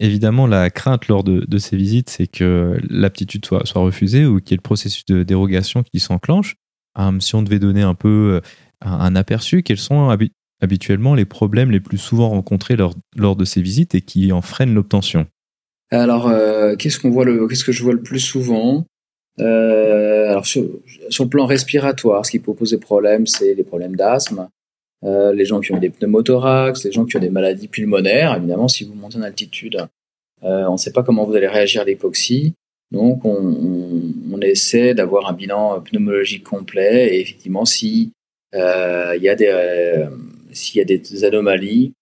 [0.00, 4.54] Évidemment, la crainte lors de, ces visites, c'est que l'aptitude soit, refusée ou qu'il y
[4.54, 6.56] ait le processus de dérogation qui s'enclenche.
[6.98, 8.48] Hum, si on devait donner un peu euh,
[8.80, 10.10] un, aperçu, quels sont
[10.62, 14.40] habituellement les problèmes les plus souvent rencontrés lors, lors de ces visites et qui en
[14.40, 15.26] freinent l'obtention
[15.90, 18.86] Alors, euh, qu'est-ce qu'on voit le, qu'est-ce que je vois le plus souvent?
[19.40, 24.48] Euh, Alors, sur, le plan respiratoire, ce qui peut poser problème, c'est les problèmes d'asthme,
[25.04, 28.36] euh, les gens qui ont des pneumothorax, les gens qui ont des maladies pulmonaires.
[28.36, 29.86] Évidemment, si vous montez en altitude,
[30.42, 32.54] on ne sait pas comment vous allez réagir à l'hypoxie.
[32.92, 37.14] Donc, on, on, essaie d'avoir un bilan pneumologique complet.
[37.14, 38.12] Et effectivement, si
[38.52, 40.06] il y a des
[40.52, 41.92] s'il y a des anomalies,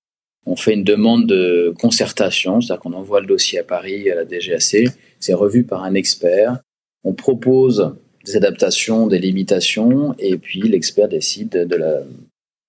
[0.46, 4.24] on fait une demande de concertation, c'est-à-dire qu'on envoie le dossier à Paris à la
[4.24, 4.88] DGAC.
[5.18, 6.58] C'est revu par un expert.
[7.04, 12.02] On propose des adaptations, des limitations, et puis l'expert décide de la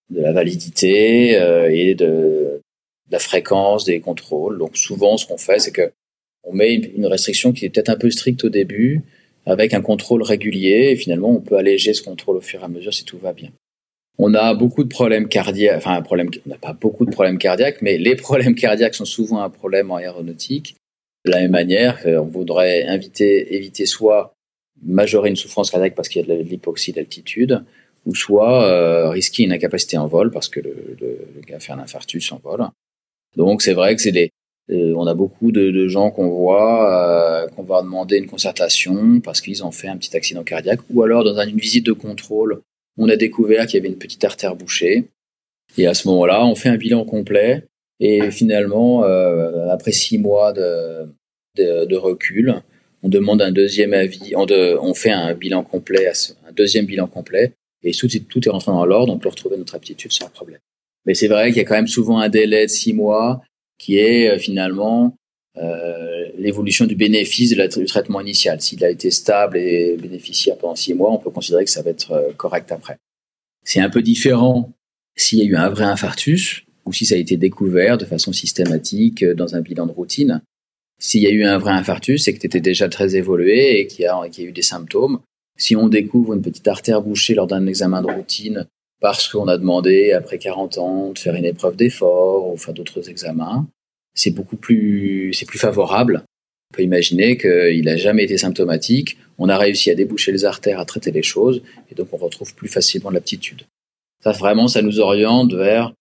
[0.09, 2.61] de validité euh, et de,
[3.11, 4.57] la fréquence des contrôles.
[4.57, 5.91] Donc souvent, ce qu'on fait, c'est que
[6.43, 9.01] on met une restriction qui est peut-être un peu stricte au début,
[9.45, 12.67] avec un contrôle régulier, et finalement, on peut alléger ce contrôle au fur et à
[12.67, 13.51] mesure si tout va bien.
[14.23, 17.39] On a beaucoup de problèmes cardiaques, enfin, un problème, on n'a pas beaucoup de problèmes
[17.39, 20.75] cardiaques, mais les problèmes cardiaques sont souvent un problème en aéronautique.
[21.25, 22.85] De la même manière, on voudrait
[23.19, 24.33] éviter soit
[24.83, 27.63] majorer une souffrance cardiaque parce qu'il y a de l'hypoxie d'altitude,
[28.05, 32.31] ou soit euh, risquer une incapacité en vol parce que le, gars fait un infarctus
[32.31, 32.65] en vol.
[33.35, 34.31] Donc c'est vrai que c'est des
[34.71, 39.41] euh, on a beaucoup de, gens qu'on voit euh, qu'on va demander une concertation parce
[39.41, 42.61] qu'ils ont fait un petit accident cardiaque ou alors dans une visite de contrôle
[43.01, 45.05] on a découvert qu'il y avait une petite artère bouchée.
[45.77, 47.65] Et à ce moment-là on fait un bilan complet.
[47.99, 52.61] Et finalement euh, après six mois de, recul
[53.03, 56.07] on demande un deuxième avis on fait un bilan complet
[56.47, 57.53] un deuxième bilan complet.
[57.83, 60.59] Et tout, tout est rentré dans l'ordre, on peut retrouver notre aptitude sans problème.
[61.05, 63.41] Mais c'est vrai qu'il y a quand même souvent un délai de six mois
[63.79, 65.17] qui est euh, finalement
[65.61, 68.59] euh, l'évolution du bénéfice du traitement initial.
[68.61, 71.91] S'il a été stable et bénéficiaire pendant six mois, on peut considérer que ça va
[71.91, 72.97] être euh, correct après.
[73.63, 74.71] C'est un peu différent
[75.15, 76.63] s'il y a eu un vrai infarctus.
[76.85, 80.41] ou si ça a été découvert de façon systématique dans un bilan de routine.
[80.97, 83.87] S'il y a eu un vrai infarctus, c'est que tu étais déjà très évolué et
[83.87, 85.19] qu'il y, a eu des symptômes.
[85.57, 88.67] Si on découvre une petite artère bouchée lors d'un examen de routine
[88.99, 93.09] parce qu'on a demandé, après 40 ans, de faire une épreuve d'effort ou faire d'autres
[93.09, 93.67] examens,
[94.13, 96.23] c'est beaucoup plus, c'est plus favorable.
[96.71, 99.17] On peut imaginer qu'il n'a jamais été symptomatique.
[99.37, 102.53] On a réussi à déboucher les artères, à traiter les choses, et donc on retrouve
[102.55, 103.63] plus facilement l'aptitude.
[104.23, 105.93] Ça, vraiment, ça nous oriente vers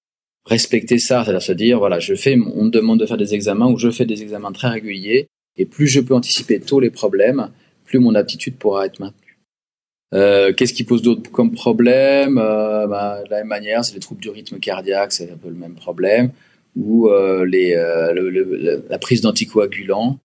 [0.47, 3.71] respecter ça, c'est-à-dire se dire, voilà, je fais, on me demande de faire des examens
[3.71, 7.51] ou je fais des examens très réguliers, et plus je peux anticiper tous les problèmes,
[7.85, 9.39] plus mon aptitude pourra être maintenue.
[10.15, 12.39] Euh, Qu'est-ce qui pose d'autres comme problème?
[12.39, 15.49] Euh, bah, De la même manière, c'est les troubles du rythme cardiaque, c'est un peu
[15.49, 16.31] le même problème,
[16.77, 20.19] ou euh, les, euh, la prise d'anticoagulants.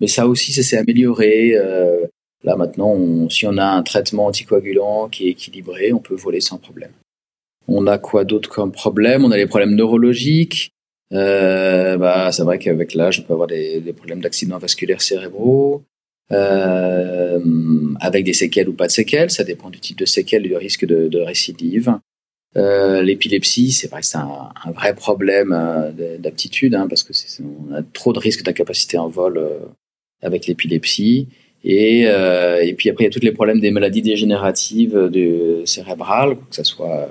[0.00, 1.52] Mais ça aussi, ça s'est amélioré.
[1.56, 2.06] Euh,
[2.42, 6.58] là maintenant, si on a un traitement anticoagulant qui est équilibré, on peut voler sans
[6.58, 6.92] problème.
[7.68, 9.24] On a quoi d'autre comme problème?
[9.24, 10.72] On a les problèmes neurologiques.
[11.10, 15.82] Bah, c'est vrai qu'avec l'âge, on peut avoir des, problèmes d'accidents vasculaires cérébraux,
[16.30, 19.30] avec des séquelles ou pas de séquelles.
[19.30, 21.94] Ça dépend du type de séquelles et du risque de récidive.
[22.56, 27.74] Euh, L'épilepsie, c'est vrai c'est un, un, vrai problème euh, d'aptitude, hein, parce que on
[27.74, 29.60] a trop de risques d'incapacité en vol euh,
[30.20, 31.28] avec l'épilepsie.
[31.62, 35.64] Et, euh, et puis après, il y a tous les problèmes des maladies dégénératives du
[35.64, 37.08] cérébrales, que ce soit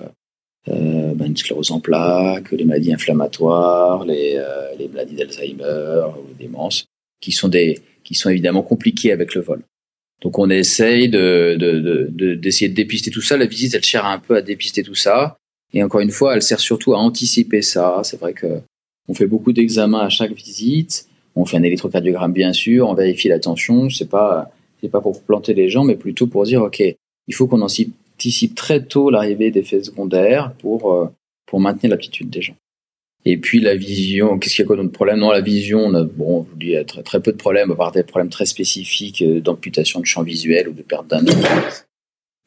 [0.67, 6.33] euh, ben, une sclérose en plaques, les maladies inflammatoires, les, euh, les maladies d'Alzheimer ou
[6.37, 6.85] démence,
[7.21, 9.61] qui sont des qui sont évidemment compliquées avec le vol.
[10.21, 11.55] Donc on essaye de,
[12.35, 13.37] d'essayer de, de, dépister tout ça.
[13.37, 15.37] La visite, elle cherche un peu à dépister tout ça.
[15.73, 18.01] Et encore une fois, elle sert surtout à anticiper ça.
[18.03, 18.61] C'est vrai que
[19.07, 21.07] on fait beaucoup d'examens à chaque visite.
[21.35, 23.89] On fait un électrocardiogramme bien sûr, on vérifie la tension.
[23.89, 24.51] C'est pas
[24.81, 26.81] c'est pas pour planter les gens, mais plutôt pour dire ok,
[27.27, 31.07] il faut qu'on anticipe anticipe très tôt l'arrivée d'effets secondaires pour, euh,
[31.45, 32.55] pour maintenir l'aptitude des gens.
[33.25, 35.19] Et puis la vision, qu'est-ce qu'il y a quoi d'autre problème?
[35.19, 37.91] Non, la vision, on a, bon, je vous dis, très, peu de problèmes, à part
[37.91, 41.23] des problèmes très spécifiques euh, d'amputation de champ visuel ou de perte d'un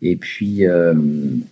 [0.00, 0.94] Et puis, euh,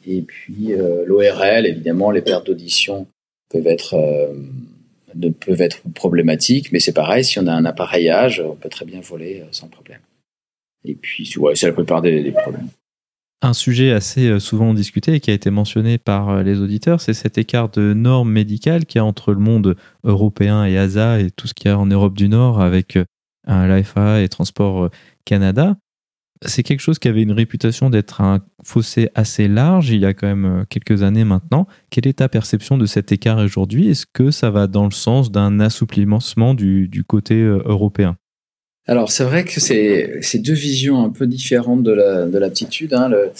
[0.06, 3.06] et puis euh, l'ORL, évidemment, les pertes d'audition
[3.50, 4.34] peuvent être, euh,
[5.38, 9.00] peuvent être problématiques, mais c'est pareil, si on a un appareillage, on peut très bien
[9.00, 10.00] voler sans problème.
[10.84, 12.68] Et puis, ouais, c'est la plupart des problèmes.
[13.42, 17.00] Un sujet assez euh, souvent discuté et qui a été mentionné par euh, les auditeurs,
[17.00, 21.20] c'est cet écart de normes médicales qu'il y a entre le monde européen et ASA
[21.20, 23.04] et tout ce qu'il y a en Europe du Nord avec euh,
[23.46, 24.90] l'AFA et Transport
[25.24, 25.78] Canada.
[26.44, 30.12] C'est quelque chose qui avait une réputation d'être un fossé assez large il y a
[30.14, 31.66] quand même quelques années maintenant.
[31.90, 33.88] Quelle est ta perception de cet écart aujourd'hui?
[33.88, 38.16] Est-ce que ça va dans le sens d'un assouplissement du, du côté européen?
[38.90, 42.90] Alors c'est vrai que c'est deux visions un peu différentes de l'aptitude.
[42.90, 43.08] La, hein.
[43.08, 43.30] le,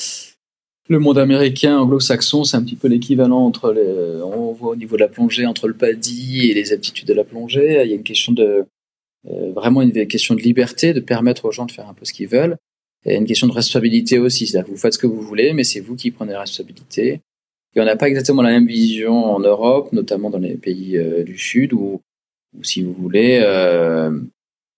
[0.88, 4.94] le, monde américain anglo-saxon, c'est un petit peu l'équivalent entre les, on voit au niveau
[4.94, 7.82] de la plongée entre le PADI et les aptitudes de la plongée.
[7.82, 8.64] Il y a une question de
[9.28, 12.12] euh, vraiment une question de liberté, de permettre aux gens de faire un peu ce
[12.12, 12.56] qu'ils veulent.
[13.04, 15.64] Et une question de responsabilité aussi, c'est-à-dire que vous faites ce que vous voulez, mais
[15.64, 17.22] c'est vous qui prenez la responsabilité.
[17.74, 21.24] Et on n'a pas exactement la même vision en Europe, notamment dans les pays euh,
[21.24, 22.00] du Sud, où,
[22.62, 24.12] si vous voulez, euh,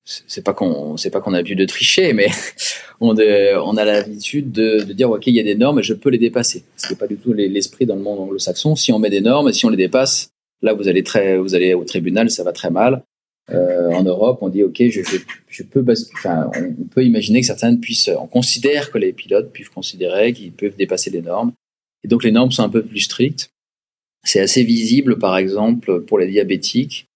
[0.04, 2.28] c'est pas qu'on c'est pas qu'on a vu de tricher mais
[3.00, 6.18] on, a l'habitude de, dire ok il y a des normes et je peux les
[6.18, 6.64] dépasser.
[6.76, 8.76] Ce n'est pas du tout l'esprit dans le monde anglo-saxon.
[8.76, 11.54] Si on met des normes et si on les dépasse là vous allez très vous
[11.54, 13.04] allez au tribunal ça va très mal.
[13.50, 15.84] Euh, en Europe on dit ok je, je, je peux
[16.14, 20.52] enfin on peut imaginer que certains puissent on considère que les pilotes puissent considérer qu'ils
[20.52, 21.52] peuvent dépasser les normes.
[22.04, 23.50] Et donc les normes sont un peu plus strictes.
[24.24, 27.06] C'est assez visible par exemple pour les diabétiques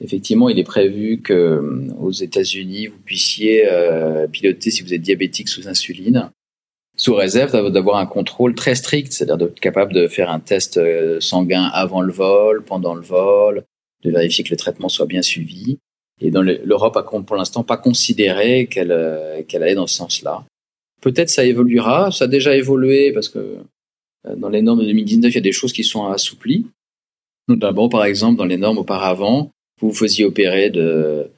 [0.00, 5.00] Effectivement, il est prévu que euh, aux États-Unis, vous puissiez euh, piloter si vous êtes
[5.00, 6.30] diabétique sous insuline,
[6.96, 11.18] sous réserve d'avoir un contrôle très strict, c'est-à-dire d'être capable de faire un test euh,
[11.20, 13.64] sanguin avant le vol, pendant le vol,
[14.04, 15.78] de vérifier que le traitement soit bien suivi.
[16.20, 20.46] Et dans l'Europe a pour l'instant pas considéré qu'elle qu'elle allait dans ce sens-là.
[21.02, 23.58] Peut-être ça évoluera, ça a déjà évolué parce que
[24.34, 26.64] dans les normes de 2019, il y a des choses qui sont assouplies.
[27.48, 31.30] Notamment, par exemple, dans les normes auparavant, vous vous faisiez opérer de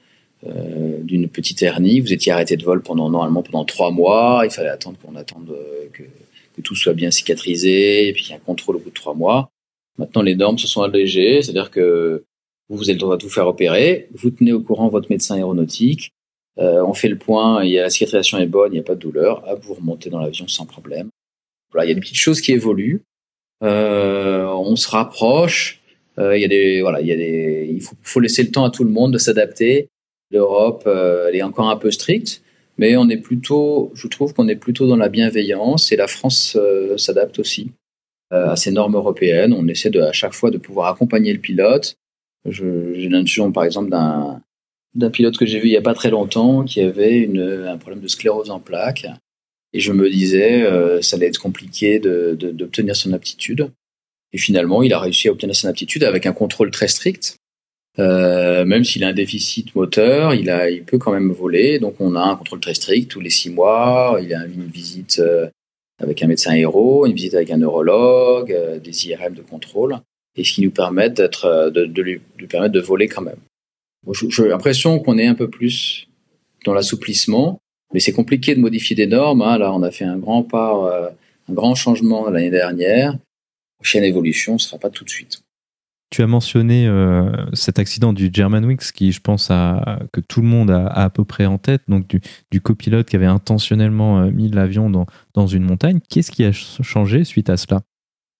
[0.46, 4.50] euh, d'une petite hernie, vous étiez arrêté de vol pendant normalement pendant trois mois, il
[4.50, 6.04] fallait attendre qu'on attende euh, que,
[6.62, 9.48] tout soit bien cicatrisé, et puis un contrôle au bout de trois mois.
[9.96, 12.24] Maintenant, les normes se sont allégées, c'est-à-dire que
[12.68, 16.12] vous avez le droit de vous faire opérer, vous tenez au courant votre médecin aéronautique,
[16.58, 18.84] euh, on fait le point, il y a, la cicatrisation est bonne, il n'y a
[18.84, 21.10] pas de douleur, à vous remonter dans l'avion sans problème.
[21.72, 23.02] Voilà, il y a des petites choses qui évoluent,
[23.62, 25.77] euh, on se rapproche,
[26.18, 28.70] il y a des, voilà, il y a des, il faut, laisser le temps à
[28.70, 29.88] tout le monde de s'adapter.
[30.30, 32.42] L'Europe, euh, est encore un peu stricte,
[32.76, 36.56] mais on est plutôt, je trouve qu'on est plutôt dans la bienveillance et la France
[36.60, 37.72] euh, s'adapte aussi.
[38.30, 39.54] à ces normes européennes.
[39.54, 41.96] On essaie à chaque fois de pouvoir accompagner le pilote.
[42.44, 44.42] J'ai l'intuition, par exemple, d'un
[44.94, 47.28] d'un pilote que j'ai vu il n'y a pas très longtemps qui avait
[47.66, 49.06] un problème de sclérose en plaques.
[49.72, 53.70] Et je me disais, euh, ça allait être compliqué d'obtenir son aptitude.
[54.32, 57.36] Et finalement, il a réussi à obtenir son aptitude avec un contrôle très strict.
[57.98, 61.78] Euh, même s'il a un déficit moteur, il, a, il peut quand même voler.
[61.78, 64.18] Donc on a un contrôle très strict tous les six mois.
[64.22, 65.48] Il a une visite euh,
[66.00, 69.98] avec un médecin héros, une visite avec un neurologue, euh, des IRM de contrôle,
[70.36, 73.22] et ce qui nous permet d'être, de, de, lui, de lui permettre de voler quand
[73.22, 73.40] même.
[74.12, 76.08] J'ai l'impression qu'on est un peu plus
[76.64, 77.60] dans l'assouplissement,
[77.92, 79.42] mais c'est compliqué de modifier des normes.
[79.42, 79.58] Hein.
[79.58, 81.08] Là, on a fait un grand pas, euh,
[81.48, 83.16] un grand changement l'année dernière.
[83.78, 85.42] Prochaine évolution, ne sera pas tout de suite.
[86.10, 90.46] Tu as mentionné euh, cet accident du Germanwings qui, je pense, a, que tout le
[90.46, 94.30] monde a, à peu près en tête, donc du, du copilote qui avait intentionnellement euh,
[94.30, 96.00] mis l'avion dans, dans une montagne.
[96.08, 97.82] Qu'est-ce qui a changé suite à cela?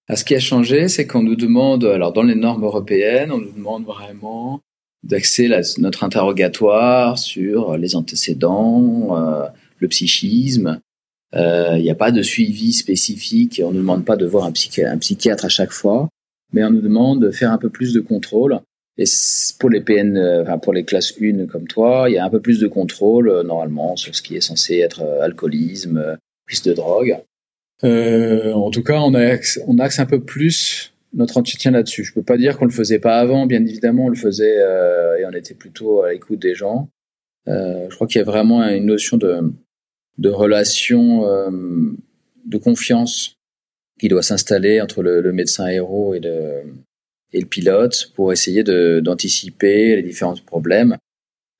[0.08, 3.38] À Ce qui a changé, c'est qu'on nous demande, alors dans les normes européennes, on
[3.38, 4.62] nous demande vraiment
[5.02, 9.46] d'axer notre interrogatoire sur les antécédents, euh,
[9.78, 10.80] le psychisme.
[11.34, 13.60] Il euh, n'y a pas de suivi spécifique.
[13.64, 16.08] On ne demande pas de voir un, psychiatre à chaque fois,
[16.52, 18.60] mais on nous demande de faire un peu plus de contrôle.
[18.96, 19.04] Et
[19.60, 22.30] pour les PN, euh, enfin pour les classes 1 comme toi, il y a un
[22.30, 27.16] peu plus de contrôle normalement sur ce qui est censé être alcoolisme, prise de drogue.
[27.82, 29.58] en tout cas, on axe,
[29.98, 32.04] un peu plus notre entretien là-dessus.
[32.04, 35.16] Je peux pas dire qu'on le faisait pas avant, bien évidemment, on le faisait euh,
[35.18, 36.88] et on était plutôt à l'écoute des gens.
[37.48, 39.52] Euh, je crois qu'il y a vraiment une notion de,
[40.18, 41.50] de relation, euh,
[42.44, 43.36] de confiance
[43.98, 50.36] qui doit s'installer entre le, médecin héros et le, pilote pour essayer d'anticiper les différents
[50.46, 50.96] problèmes.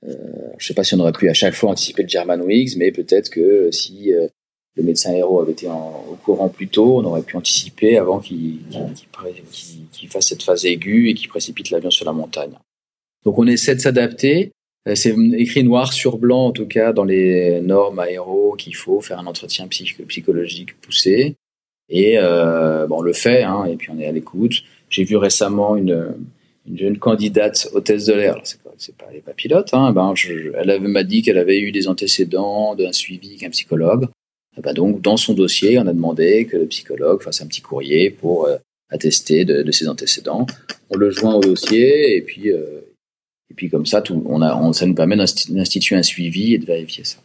[0.07, 0.15] Euh,
[0.59, 2.93] je sais pas si on aurait pu à chaque fois anticiper le German Wings, mais
[2.93, 4.29] peut-être que si euh,
[4.77, 8.61] le médecin héros avait été au courant plus tôt, on aurait pu anticiper avant qu'il
[10.09, 12.53] fasse cette phase aiguë et qu'il précipite l'avion sur la montagne.
[13.25, 14.53] Donc on essaie de s'adapter.
[14.89, 19.01] Euh, c'est écrit noir sur blanc, en tout cas, dans les normes aéro qu'il faut
[19.01, 21.37] faire un entretien psychologique poussé.
[21.89, 24.63] Et euh, bon, on le fait, hein, et puis on est à l'écoute.
[24.91, 26.15] J'ai vu récemment une,
[26.67, 28.41] une jeune candidate hôtesse de l'air.
[28.45, 29.71] C'est pas, pas pilote.
[29.73, 30.15] Hein, ben
[30.55, 34.07] elle m'a dit qu'elle avait eu des antécédents d'un suivi avec un psychologue.
[34.57, 37.61] Eh ben donc, dans son dossier, on a demandé que le psychologue fasse un petit
[37.61, 38.57] courrier pour euh,
[38.91, 40.47] attester de, ses antécédents.
[40.91, 42.51] On le joint au dossier et puis,
[43.59, 47.05] puis comme ça, tout, on a, ça nous permet d'instituer un suivi et de vérifier
[47.05, 47.19] ça.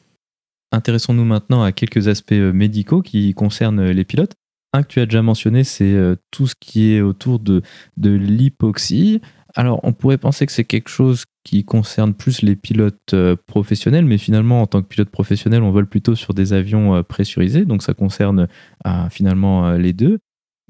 [0.72, 4.34] Intéressons-nous maintenant à quelques aspects euh, médicaux qui concernent les pilotes.
[4.74, 5.96] Un que tu as déjà mentionné, c'est
[6.32, 7.62] tout ce qui est autour de,
[7.98, 9.22] de l'hypoxie.
[9.56, 14.06] Alors, on pourrait penser que c'est quelque chose qui concerne plus les pilotes euh, professionnels,
[14.06, 17.66] mais finalement, en tant que pilote professionnel, on vole plutôt sur des avions euh, pressurisés,
[17.66, 18.48] donc ça concerne
[18.88, 20.20] euh, finalement les deux.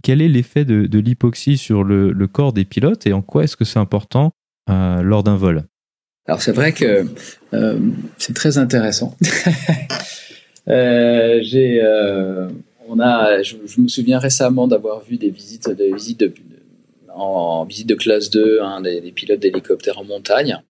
[0.02, 3.63] Quel est l'effet de, l'hypoxie sur le, corps des pilotes et en quoi est-ce que
[3.63, 4.34] c'est important
[4.67, 5.63] lors d'un vol
[6.28, 7.06] Alors c'est vrai que
[8.17, 9.15] c'est très intéressant.
[10.67, 11.82] j'ai,
[12.88, 16.34] on a, je, me souviens récemment d'avoir vu des visites, visites de,
[17.13, 20.62] en visite de classe 2, hein, des, pilotes d'hélicoptères en montagne.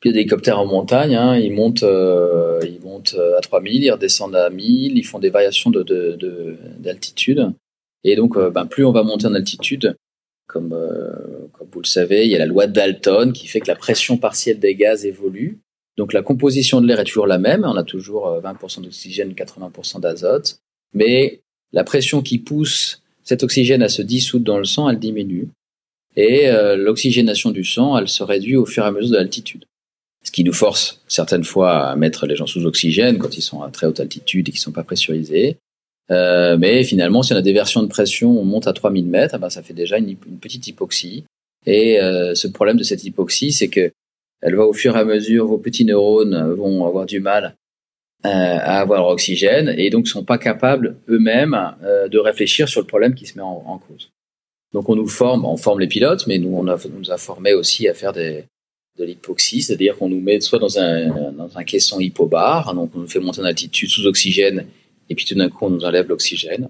[0.00, 4.50] Pilotes d'hélicoptères en montagne, hein, ils montent, euh, ils montent à 3000, ils redescendent à
[4.50, 7.52] 1000, ils font des variations de, d'altitude.
[8.04, 9.96] Et donc, euh, ben, plus on va monter en altitude,
[10.48, 13.68] comme, euh, comme vous le savez, il y a la loi Dalton qui fait que
[13.68, 15.60] la pression partielle des gaz évolue.
[15.96, 20.00] Donc la composition de l'air est toujours la même, on a toujours 20% d'oxygène, 80%
[20.00, 20.58] d'azote,
[20.92, 25.48] mais la pression qui pousse cet oxygène à se dissoudre dans le sang, elle diminue
[26.18, 29.66] et euh, l'oxygénation du sang, elle se réduit au fur et à mesure de l'altitude.
[30.24, 33.62] Ce qui nous force certaines fois à mettre les gens sous oxygène quand ils sont
[33.62, 35.58] à très haute altitude et qu'ils ne sont pas pressurisés.
[36.10, 39.34] Euh, mais finalement, si on a des versions de pression, on monte à 3000 mètres,
[39.36, 41.24] eh ben, ça fait déjà une, petite hypoxie.
[41.66, 43.90] Et euh, ce problème de cette hypoxie, c'est que
[44.40, 47.56] elle va au fur et à mesure, vos petits neurones vont avoir du mal
[48.24, 53.14] à avoir leur oxygène et donc sont pas capables eux-mêmes de réfléchir sur le problème
[53.14, 54.10] qui se met en cause.
[54.72, 57.88] Donc on nous forme, on forme les pilotes, mais nous on, nous a formé aussi
[57.88, 58.44] à faire de
[58.98, 63.08] l'hypoxie, c'est-à-dire qu'on nous met soit dans un, dans un caisson hypobar, donc on nous
[63.08, 64.66] fait monter en altitude sous oxygène,
[65.08, 66.68] et puis tout d'un coup on nous enlève l'oxygène.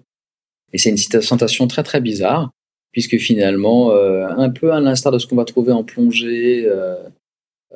[0.73, 2.51] Et c'est une sensation très très bizarre,
[2.93, 6.97] puisque finalement, euh, un peu à l'instar de ce qu'on va trouver en plongée euh,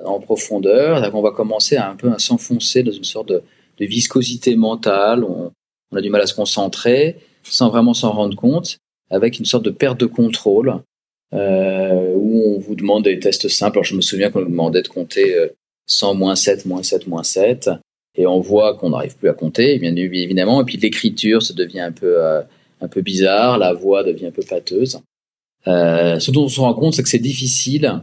[0.04, 3.42] en profondeur, on va commencer à un peu à s'enfoncer dans une sorte de,
[3.80, 5.50] viscosité mentale, on,
[5.90, 8.78] on, a du mal à se concentrer sans vraiment s'en rendre compte,
[9.10, 10.80] avec une sorte de perte de contrôle
[11.34, 13.78] euh, où on vous demande des tests simples.
[13.78, 15.34] Alors, je me souviens qu'on nous demandait de compter
[15.86, 17.70] 100, moins 7, moins 7, moins 7.
[18.14, 20.60] Et on voit qu'on n'arrive plus à compter, bien évidemment.
[20.60, 22.42] Et puis l'écriture, ça devient un peu, euh,
[22.80, 25.00] un peu bizarre, la voix devient un peu pâteuse.
[25.66, 28.02] Euh, ce dont on se rend compte, c'est que c'est difficile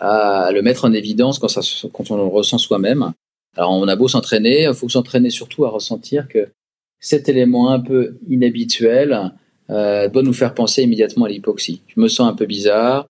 [0.00, 1.60] à le mettre en évidence quand, ça,
[1.92, 3.12] quand on le ressent soi-même.
[3.56, 6.48] Alors on a beau s'entraîner, il faut s'entraîner surtout à ressentir que
[7.00, 9.32] cet élément un peu inhabituel
[9.70, 11.82] euh, doit nous faire penser immédiatement à l'hypoxie.
[11.88, 13.06] Je me sens un peu bizarre,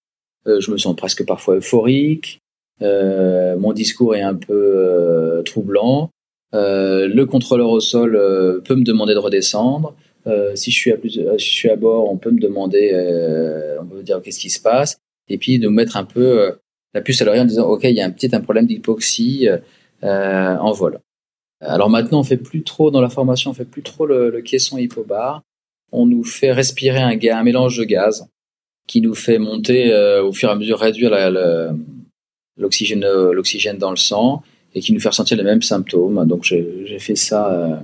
[0.46, 2.40] euh, je me sens presque parfois euphorique,
[2.82, 6.10] euh, mon discours est un peu euh, troublant,
[6.52, 9.94] le contrôleur au sol euh, peut me demander de redescendre.
[10.54, 12.92] si je suis à plus, si je suis à bord, on peut me demander,
[13.80, 16.52] on peut me dire qu'est-ce qui se passe, et puis de mettre un peu
[16.94, 19.48] la puce à l'oreille en disant ok, il y a un petit un problème d'hypoxie
[20.02, 21.00] en vol.
[21.60, 24.42] Alors maintenant, on fait plus trop dans la formation, on fait plus trop le, le
[24.42, 25.42] caisson hypobar.
[25.90, 28.26] On nous fait respirer un, un mélange de gaz
[28.86, 31.10] qui nous fait monter au fur et à mesure réduire
[32.58, 34.42] l'oxygène dans le sang
[34.74, 36.26] et qui nous fait ressentir les mêmes symptômes.
[36.26, 37.76] Donc j'ai fait ça, euh,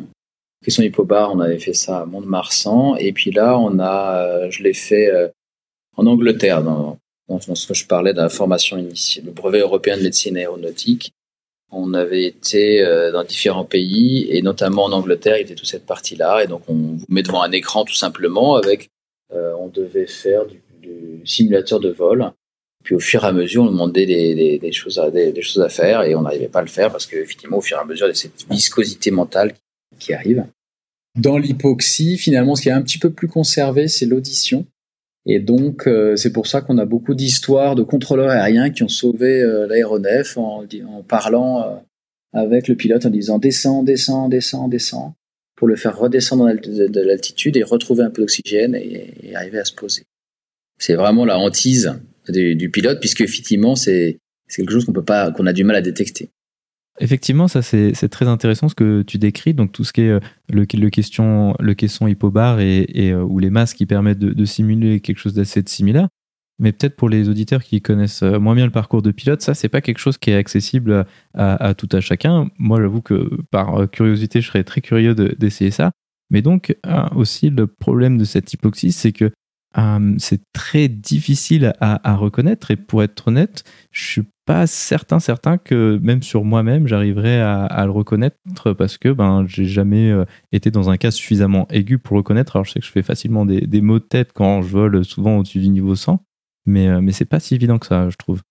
[0.64, 4.62] question hypobar, on avait fait ça à Mont-de-Marsan, et puis là on a, euh, je
[4.62, 5.28] l'ai fait euh,
[5.97, 9.97] en Angleterre, dans, dans, ce que je parlais de la formation initiale, le brevet européen
[9.97, 11.12] de médecine aéronautique.
[11.70, 15.68] On avait été euh, dans différents pays, et notamment en Angleterre, il y avait toute
[15.68, 18.89] cette partie-là, et donc on vous met devant un écran tout simplement avec,
[19.32, 22.30] on devait faire du simulateur de vol
[22.85, 26.49] puis au fur et à mesure, on demandait des, choses, à, faire et on n'arrivait
[26.49, 28.47] pas à le faire parce qu'effectivement, au fur et à mesure, il y a cette
[28.49, 29.55] viscosité mentale
[29.99, 30.45] qui arrive.
[31.18, 34.66] Dans l'hypoxie, finalement, ce qui est un petit peu plus conservé, c'est l'audition.
[35.24, 38.89] Et donc, euh, c'est pour ça qu'on a beaucoup d'histoires de contrôleurs aériens qui ont
[38.89, 40.66] sauvé euh, l'aéronef en,
[41.09, 41.76] parlant euh,
[42.35, 45.12] avec le pilote en disant descend, descend, descend, descend,
[45.57, 49.72] pour le faire redescendre de l'altitude et retrouver un peu d'oxygène et arriver à se
[49.72, 50.03] poser.
[50.78, 51.95] C'est vraiment la hantise
[52.29, 54.18] du, pilote, puisque effectivement, c'est
[54.55, 56.31] quelque chose qu'on peut pas, qu'on a du mal à détecter.
[57.01, 59.53] Effectivement, ça c'est très intéressant ce que tu décris.
[59.53, 63.51] Donc tout ce qui est euh, le, question, le caisson hypobar et, euh, ou les
[63.51, 66.09] masques qui permettent de, simuler quelque chose d'assez similaire.
[66.61, 69.55] Mais peut-être pour les auditeurs qui connaissent euh, moins bien le parcours de pilote, ça
[69.55, 71.05] c'est pas quelque chose qui est accessible
[71.35, 72.49] à, à tout à chacun.
[72.59, 75.91] Moi, j'avoue que par curiosité, je serais très curieux d'essayer ça.
[76.31, 76.77] Mais donc
[77.16, 79.33] aussi le problème de cette hypoxie, c'est que
[79.77, 85.59] euh, c'est très difficile à, reconnaître et pour être honnête, je suis pas certain certain
[85.59, 90.70] que même sur moi-même j'arriverai à, le reconnaître parce que ben j'ai jamais euh, été
[90.70, 92.57] dans un cas suffisamment aigu pour le reconnaître.
[92.57, 95.05] Alors je sais que je fais facilement des, des maux de tête quand je vole
[95.05, 96.22] souvent au-dessus du niveau 100,
[96.66, 98.43] mais euh, mais c'est pas si évident que ça, je trouve.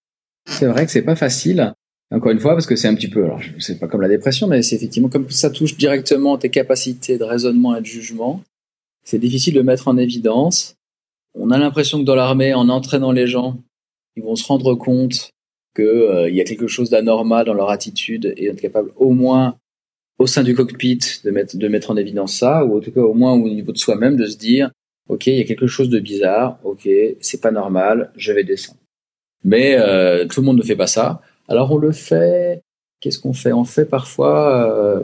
[0.45, 1.73] C'est vrai que c'est pas facile.
[2.11, 4.47] Encore une fois, parce que c'est un petit peu, alors c'est pas comme la dépression,
[4.47, 8.41] mais c'est effectivement comme ça touche directement tes capacités de raisonnement et de jugement.
[9.03, 10.75] C'est difficile de mettre en évidence
[11.35, 13.57] on a l'impression que dans l'armée, en entraînant les gens,
[14.15, 15.31] ils vont se rendre compte
[15.75, 19.55] qu'il euh, y a quelque chose d'anormal dans leur attitude et être capable au moins
[20.19, 23.01] au sein du cockpit de mettre, de mettre en évidence ça, ou en tout cas
[23.01, 24.69] au moins au niveau de soi-même de se dire,
[25.09, 26.87] ok, il y a quelque chose de bizarre, ok,
[27.19, 28.79] c'est pas normal, je vais descendre.
[29.43, 31.21] Mais euh, tout le monde ne fait pas ça.
[31.47, 32.61] Alors on le fait.
[33.01, 33.51] Qu'est-ce qu'on fait?
[33.51, 35.03] On fait parfois euh,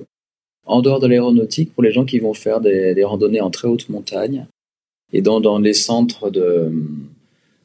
[0.66, 3.68] en dehors de l'aéronautique pour les gens qui vont faire des, des randonnées en très
[3.68, 4.48] haute montagne.
[5.14, 6.72] Et dans, dans les centres de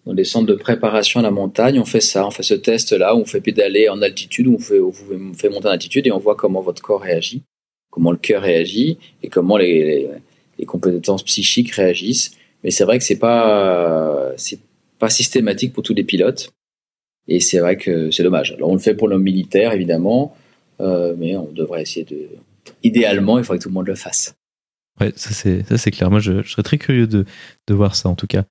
[0.07, 3.17] dans les centres de préparation à la montagne, on fait ça, on fait ce test-là,
[3.17, 6.35] on fait pédaler en altitude, on fait, on fait monter en altitude et on voit
[6.35, 7.43] comment votre corps réagit,
[7.91, 10.11] comment le cœur réagit et comment les, les,
[10.59, 12.33] les compétences psychiques réagissent.
[12.63, 14.59] Mais c'est vrai que c'est pas c'est
[14.99, 16.51] pas systématique pour tous les pilotes
[17.27, 18.53] et c'est vrai que c'est dommage.
[18.53, 20.37] Alors on le fait pour l'homme militaire évidemment,
[20.81, 22.29] euh, mais on devrait essayer de
[22.83, 24.35] idéalement, il faudrait que tout le monde le fasse.
[25.01, 26.11] Ouais, ça c'est clair.
[26.11, 27.25] Moi, je, serais très curieux de,
[27.67, 28.45] de voir ça en tout cas.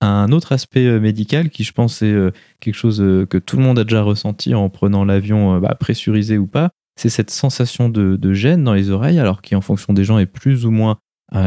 [0.00, 2.30] Un autre aspect euh, médical qui, je pense, est euh,
[2.60, 6.36] quelque chose euh, que tout le monde a déjà ressenti en prenant l'avion bah, pressurisé
[6.36, 10.04] ou pas, c'est cette sensation de, gêne dans les oreilles, alors qui, en fonction des
[10.04, 10.98] gens, est plus ou moins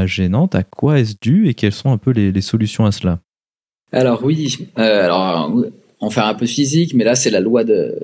[0.05, 0.55] gênante.
[0.55, 3.19] À quoi est-ce dû et quelles sont un peu les, solutions à cela?
[3.93, 5.53] Alors oui, alors
[6.01, 7.95] on fait un peu physique, mais là c'est la loi de,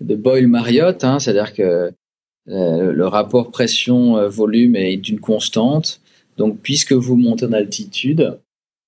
[0.00, 1.92] de Boyle-Marriott, hein, c'est-à-dire que
[2.46, 6.00] le rapport pression-volume est d'une constante.
[6.36, 8.38] Donc, puisque vous montez en altitude,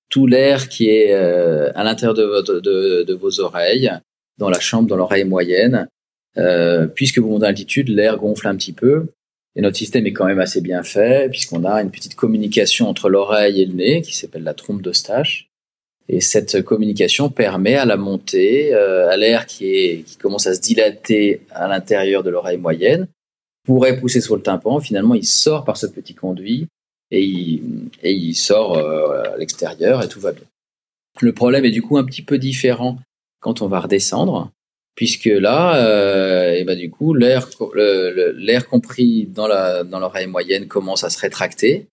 [0.09, 3.91] tout l'air qui est euh, à l'intérieur de, vos oreilles,
[4.37, 5.87] dans la chambre, dans l'oreille moyenne,
[6.37, 9.07] euh, puisque vous montez en altitude, l'air gonfle un petit peu.
[9.55, 13.09] Et notre système est quand même assez bien fait, puisqu'on a une petite communication entre
[13.09, 15.49] l'oreille et le nez, qui s'appelle la trompe d'Eustache.
[16.07, 21.41] Et cette communication permet à la montée, euh, à l'air qui commence à se dilater
[21.51, 23.07] à l'intérieur de l'oreille moyenne,
[23.65, 24.79] pourrait pousser sur le tympan.
[24.79, 26.67] Finalement, il sort par ce petit conduit
[27.11, 30.45] et il, et il sort euh, à l'extérieur et tout va bien.
[31.21, 32.99] Le problème est du coup un petit peu différent
[33.39, 34.51] quand on va redescendre,
[34.95, 37.47] puisque là, euh, et ben du coup, l'air
[38.35, 41.87] l'air compris dans la dans l'oreille moyenne commence à se rétracter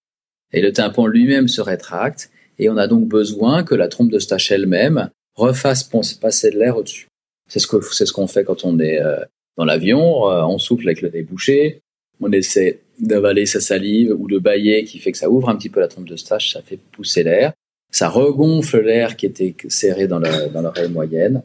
[0.51, 4.19] et le tympan lui-même se rétracte et on a donc besoin que la trompe de
[4.19, 7.07] stache elle-même refasse passer de l'air au-dessus.
[7.49, 9.23] C'est ce que c'est ce qu'on fait quand on est euh,
[9.57, 11.81] dans l'avion, euh, on souffle avec le nez bouché,
[12.21, 15.69] on essaie d'avaler sa salive ou de bailler qui fait que ça ouvre un petit
[15.69, 17.53] peu la trompe de stache, ça fait pousser l'air,
[17.91, 21.43] ça regonfle l'air qui était serré dans l'oreille moyenne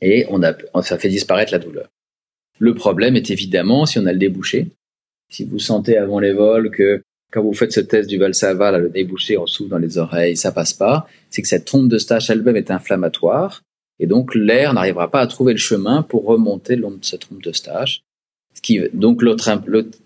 [0.00, 0.26] et
[0.82, 1.88] ça fait disparaître la douleur.
[2.58, 4.68] Le problème est évidemment si on a le débouché.
[5.30, 7.02] Si vous sentez avant les vols que
[7.32, 10.36] quand vous faites ce test du Valsava, là, le débouché, on souffle dans les oreilles,
[10.36, 13.62] ça passe pas, c'est que cette trompe de stache elle-même est inflammatoire
[13.98, 17.22] et donc l'air n'arrivera pas à trouver le chemin pour remonter le long de cette
[17.22, 18.02] trompe de stache.
[18.54, 19.36] Ce qui, donc le,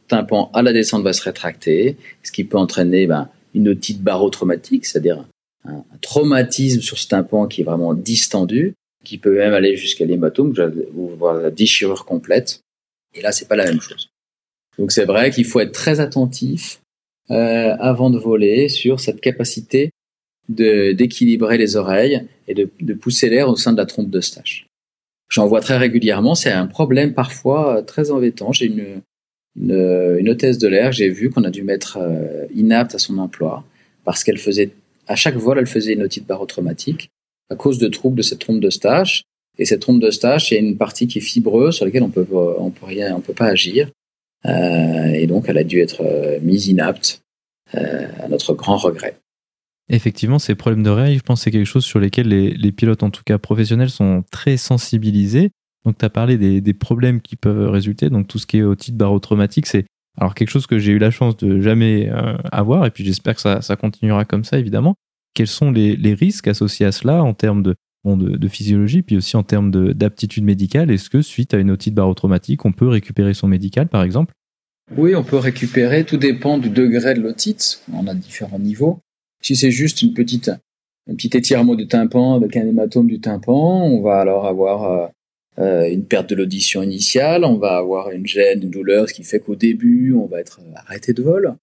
[0.09, 4.87] tympan à la descente va se rétracter, ce qui peut entraîner ben, une otite barotraumatique,
[4.87, 5.25] c'est-à-dire
[5.65, 8.75] un, traumatisme sur ce tympan qui est vraiment distendu,
[9.05, 10.53] qui peut même aller jusqu'à l'hématome,
[10.95, 12.61] voire la déchirure complète.
[13.15, 14.09] Et là, c'est pas la même chose.
[14.79, 16.81] Donc c'est vrai qu'il faut être très attentif
[17.31, 19.91] euh, avant de voler sur cette capacité
[20.51, 24.67] d'équilibrer les oreilles et de, pousser l'air au sein de la trompe de stache.
[25.29, 28.51] J'en vois très régulièrement, c'est un problème parfois euh, très embêtant.
[28.53, 29.01] J'ai une,
[29.57, 33.17] une, une, hôtesse de l'air, j'ai vu qu'on a dû mettre euh, inapte à son
[33.19, 33.65] emploi
[34.05, 34.71] parce qu'elle faisait,
[35.07, 37.11] à chaque vol, elle faisait une otite barotraumatique
[37.49, 39.23] à cause de troubles de cette trompe de stache.
[39.59, 42.03] Et cette trompe de stache, il y a une partie qui est fibreuse sur laquelle
[42.03, 43.91] on peut, on peut rien, on peut pas agir.
[44.47, 47.23] Euh, et donc, elle a dû être euh, mise inapte,
[47.75, 49.17] euh, à notre grand regret.
[49.93, 53.11] Effectivement, ces problèmes d'oreille, je pense que c'est quelque chose sur lesquels les, pilotes, en
[53.11, 55.51] tout cas professionnels, sont très sensibilisés.
[55.85, 58.09] Donc, tu as parlé des, problèmes qui peuvent résulter.
[58.09, 59.87] Donc, tout ce qui est otite barotraumatique, c'est
[60.17, 62.87] alors quelque chose que j'ai eu la chance de jamais euh, avoir.
[62.87, 64.95] Et puis, j'espère que ça, continuera comme ça, évidemment
[65.35, 69.17] quels sont les, risques associés à cela en termes de, bon, de, de physiologie, puis
[69.17, 70.91] aussi en termes d'aptitude médicale?
[70.91, 74.35] Est-ce que suite à une otite barotraumatique, on peut récupérer son médical, par exemple?
[74.97, 76.05] Oui, on peut récupérer.
[76.05, 77.83] Tout dépend du degré de l'otite.
[77.93, 79.01] On a différents niveaux.
[79.41, 80.51] Si c'est juste une petite,
[81.09, 85.07] un petit étirement du tympan avec un hématome du tympan, on va alors avoir euh,
[85.59, 89.25] euh une perte de l'audition initiale, on va avoir une gêne, une douleur, ce qui
[89.25, 91.55] fait qu'au début, on va être arrêté de vol.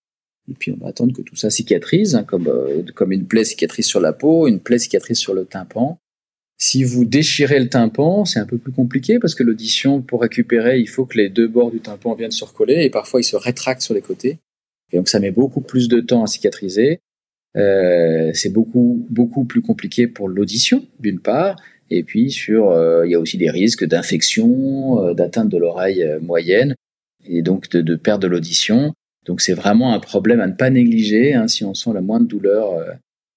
[0.49, 3.43] Et puis on va attendre que tout ça cicatrise, hein, comme, euh, comme une plaie
[3.43, 5.99] cicatrise sur la peau, une plaie cicatrise sur le tympan.
[6.59, 10.79] Si vous déchirez le tympan, c'est un peu plus compliqué parce que l'audition, pour récupérer,
[10.79, 13.35] il faut que les deux bords du tympan viennent se recoller et parfois ils se
[13.35, 14.39] rétractent sur les côtés.
[14.91, 17.01] Et donc ça met beaucoup plus de temps à cicatriser.
[17.57, 21.55] Euh, c'est beaucoup beaucoup plus compliqué pour l'audition d'une part,
[21.89, 26.05] et puis sur euh, il y a aussi des risques d'infection, euh, d'atteinte de l'oreille
[26.21, 26.75] moyenne
[27.27, 28.93] et donc de, perte de l'audition.
[29.25, 31.33] Donc c'est vraiment un problème à ne pas négliger.
[31.33, 32.73] Hein, si on sent la moindre douleur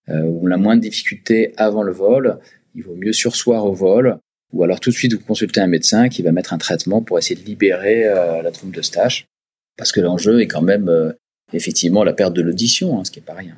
[0.08, 2.38] ou la moindre difficulté avant le vol,
[2.74, 4.18] il vaut mieux sursoir au vol
[4.52, 7.18] ou alors tout de suite vous consulter un médecin qui va mettre un traitement pour
[7.18, 9.26] essayer de libérer la trompe de stache.
[9.76, 11.14] Parce que l'enjeu est quand même
[11.52, 13.56] effectivement la perte de l'audition, hein, ce qui est pas rien.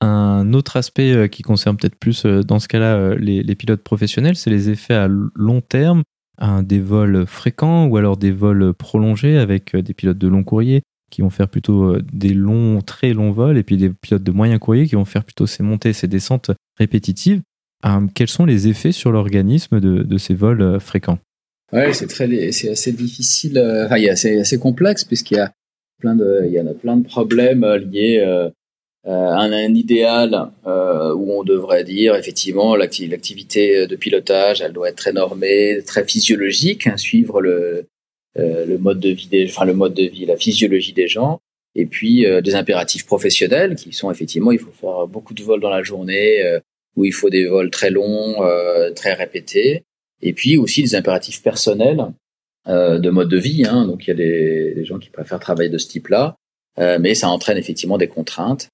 [0.00, 3.82] Un autre aspect euh, qui concerne peut-être plus euh, dans ce cas-là les, les, pilotes
[3.82, 6.02] professionnels, c'est les effets à long terme,
[6.38, 10.82] hein, des vols fréquents ou alors des vols prolongés avec des pilotes de long courrier
[11.10, 14.32] qui vont faire plutôt euh, des longs, très longs vols, et puis des pilotes de
[14.32, 17.42] moyen courrier qui vont faire plutôt ces montées, ces descentes répétitives.
[17.84, 21.18] Euh, quels sont les effets sur l'organisme de, ces vols euh, fréquents?
[21.72, 22.10] Ouais, c'est
[22.52, 23.60] c'est assez difficile.
[23.96, 25.52] Il assez, complexe puisqu'il y a
[26.00, 28.50] plein de, il y en a plein de problèmes liés euh,
[29.06, 34.96] un, un idéal euh, où on devrait dire effectivement l'activité de pilotage, elle doit être
[34.96, 37.86] très normée, très physiologique, hein, suivre le
[38.38, 41.40] euh, le mode de vie, des, enfin le mode de vie, la physiologie des gens,
[41.74, 45.60] et puis euh, des impératifs professionnels qui sont effectivement, il faut faire beaucoup de vols
[45.60, 46.60] dans la journée, euh,
[46.96, 48.36] où il faut des vols très longs,
[48.94, 49.84] très répétés,
[50.22, 52.06] et puis aussi des impératifs personnels
[52.66, 53.66] de mode de vie.
[53.66, 56.36] Hein, donc il y a des, des, gens qui préfèrent travailler de ce type-là,
[56.78, 58.70] mais ça entraîne effectivement des contraintes.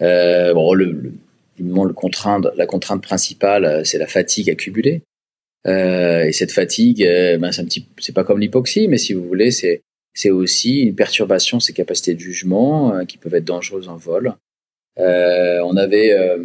[0.00, 1.12] Bon, le, le,
[1.58, 5.02] le contrainte, la contrainte principale, c'est la fatigue accumulée.
[5.66, 9.12] Euh, et cette fatigue, euh, ben, c'est un petit, c'est pas comme l'hypoxie, mais si
[9.12, 9.82] vous voulez, c'est
[10.16, 13.96] c'est aussi une perturbation de ses capacités de jugement euh, qui peuvent être dangereuses en
[13.96, 14.34] vol.
[14.98, 16.38] Euh, on avait, euh,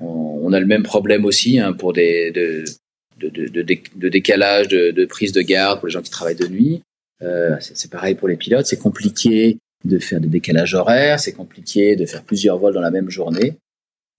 [0.00, 2.64] on, on, a le même problème aussi hein, pour des de,
[3.18, 6.82] de, de, de, décalage de, prise de garde pour les gens qui travaillent de nuit.
[7.60, 12.06] c'est pareil pour les pilotes, c'est compliqué de faire des décalages horaires, c'est compliqué de
[12.06, 13.58] faire plusieurs vols dans la même journée,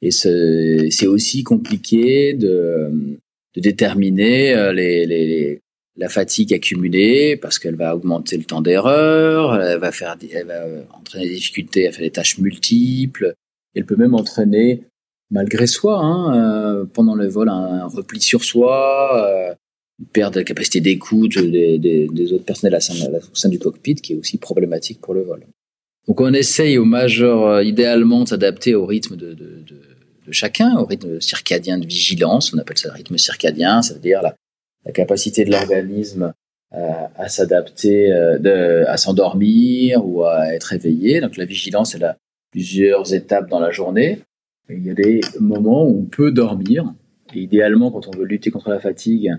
[0.02, 3.20] et c'est aussi compliqué de
[3.56, 5.58] déterminer euh,
[5.98, 9.92] la fatigue accumulée parce qu'elle va augmenter le temps d'erreur, elle va
[10.32, 13.34] elle va entraîner des difficultés à faire des tâches multiples.
[13.76, 14.84] Elle peut même entraîner,
[15.32, 19.56] malgré soi, hein, euh, pendant le vol, un, repli sur soi, euh,
[20.00, 25.00] de la capacité d'écoute des, autres personnels au sein, du cockpit qui est aussi problématique
[25.02, 25.46] pour le vol.
[26.08, 29.36] Donc on essaye au majeur idéalement de s'adapter au rythme de,
[30.32, 32.54] chacun, au rythme circadien de vigilance.
[32.54, 34.36] On appelle ça le rythme circadien, c'est-à-dire la,
[34.86, 36.34] la, capacité de l'organisme
[36.72, 41.22] à, à s'adapter, à s'endormir ou à être éveillé.
[41.22, 42.18] Donc la vigilance, elle a
[42.52, 44.20] plusieurs étapes dans la journée.
[44.70, 46.94] Il y a des moments où on peut dormir.
[47.34, 49.34] Idéalement, quand on veut lutter contre la fatigue,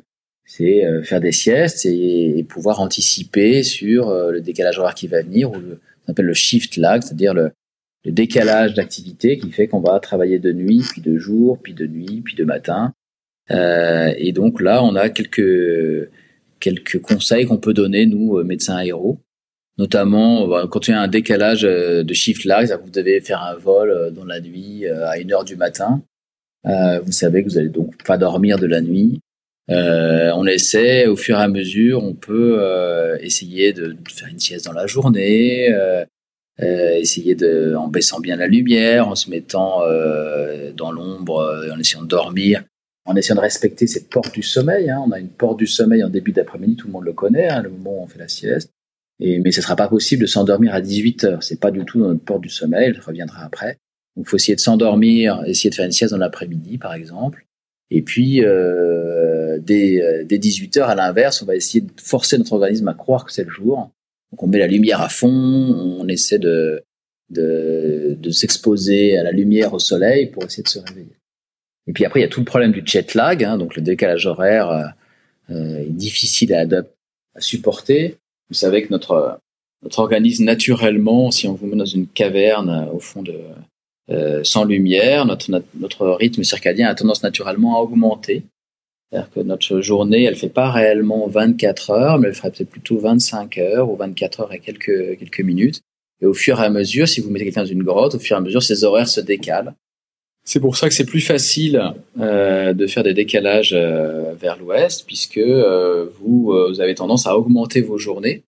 [0.46, 5.20] c'est euh, faire des siestes et, pouvoir anticiper sur euh, le décalage horaire qui va
[5.20, 7.50] venir, ou le, on appelle le shift lag, c'est-à-dire le,
[8.04, 11.86] le, décalage d'activité qui fait qu'on va travailler de nuit, puis de jour, puis de
[11.86, 12.94] nuit, puis de matin.
[13.50, 16.08] Euh, et donc là, on a quelques
[16.58, 19.18] quelques conseils qu'on peut donner nous médecins aéros,
[19.78, 24.12] notamment quand il y a un décalage de shift lag, vous devez faire un vol
[24.14, 26.02] dans la nuit à une heure du matin.
[26.64, 29.20] vous savez que vous allez donc pas dormir de la nuit.
[29.70, 34.38] Euh, on essaie au fur et à mesure, on peut euh, essayer de, faire une
[34.38, 36.04] sieste dans la journée, euh,
[36.58, 39.80] essayer de, en baissant bien la lumière, en se mettant
[40.76, 42.62] dans l'ombre, en essayant de dormir,
[43.04, 44.88] en essayant de respecter cette porte du sommeil.
[44.88, 45.02] Hein.
[45.06, 47.62] On a une porte du sommeil en début d'après-midi, tout le monde le connaît, hein,
[47.62, 48.70] le moment où on fait la sieste.
[49.18, 51.42] Mais ce sera pas possible de s'endormir à 18 heures.
[51.42, 52.88] C'est pas du tout dans notre porte du sommeil.
[52.90, 53.78] Elle reviendra après.
[54.14, 57.46] Donc, faut essayer de s'endormir, essayer de faire une sieste dans l'après-midi, par exemple.
[57.90, 62.36] Et puis, euh, dès, euh, dès 18 heures, à l'inverse, on va essayer de forcer
[62.38, 63.90] notre organisme à croire que c'est le jour.
[64.32, 66.82] Donc, on met la lumière à fond, on essaie de,
[67.30, 71.16] de, de s'exposer à la lumière, au soleil, pour essayer de se réveiller.
[71.86, 73.82] Et puis après, il y a tout le problème du jet lag, hein, donc le
[73.82, 74.86] décalage horaire euh,
[75.50, 78.16] euh est difficile à, à supporter.
[78.48, 79.38] Vous savez que notre
[79.82, 83.38] notre organisme naturellement, si on vous met dans une caverne euh, au fond de
[84.10, 88.44] euh, sans lumière, notre, notre, rythme circadien a tendance naturellement à augmenter.
[89.10, 92.98] C'est-à-dire que notre journée, elle fait pas réellement 24 heures, mais elle ferait peut-être plutôt
[92.98, 95.80] 25 heures ou 24 heures et quelques, quelques minutes.
[96.20, 98.36] Et au fur et à mesure, si vous mettez quelqu'un dans une grotte, au fur
[98.36, 99.74] et à mesure, ces horaires se décalent.
[100.44, 101.82] C'est pour ça que c'est plus facile
[102.20, 107.26] euh, de faire des décalages euh, vers l'ouest, puisque euh, vous, euh, vous avez tendance
[107.26, 108.44] à augmenter vos journées.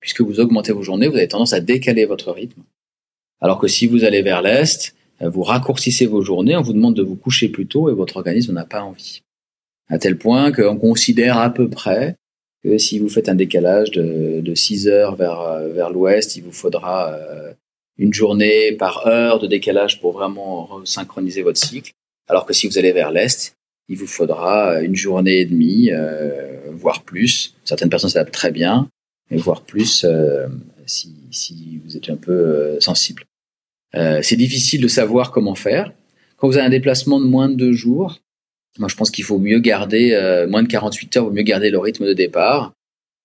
[0.00, 2.62] Puisque vous augmentez vos journées, vous avez tendance à décaler votre rythme.
[3.40, 4.94] Alors que si vous allez vers l'est,
[5.28, 8.52] vous raccourcissez vos journées, on vous demande de vous coucher plus tôt et votre organisme
[8.52, 9.22] n'a pas envie.
[9.88, 12.16] À tel point qu'on considère à peu près
[12.64, 16.44] que si vous faites un décalage de, de 6 heures vers, euh, vers l'ouest, il
[16.44, 17.52] vous faudra euh,
[17.98, 21.92] une journée par heure de décalage pour vraiment synchroniser votre cycle.
[22.28, 23.54] Alors que si vous allez vers l'est,
[23.88, 25.90] il vous faudra une journée et demie,
[26.70, 27.54] voire plus.
[27.64, 28.88] Certaines personnes s'adaptent très bien,
[29.30, 30.06] mais voire plus
[30.86, 33.24] si, si, vous êtes un peu sensible.
[33.94, 35.92] Euh, c'est difficile de savoir comment faire.
[36.36, 38.20] Quand vous avez un déplacement de moins de deux jours,
[38.78, 41.70] moi je pense qu'il faut mieux garder euh, moins de 48 heures, vaut mieux garder
[41.70, 42.72] le rythme de départ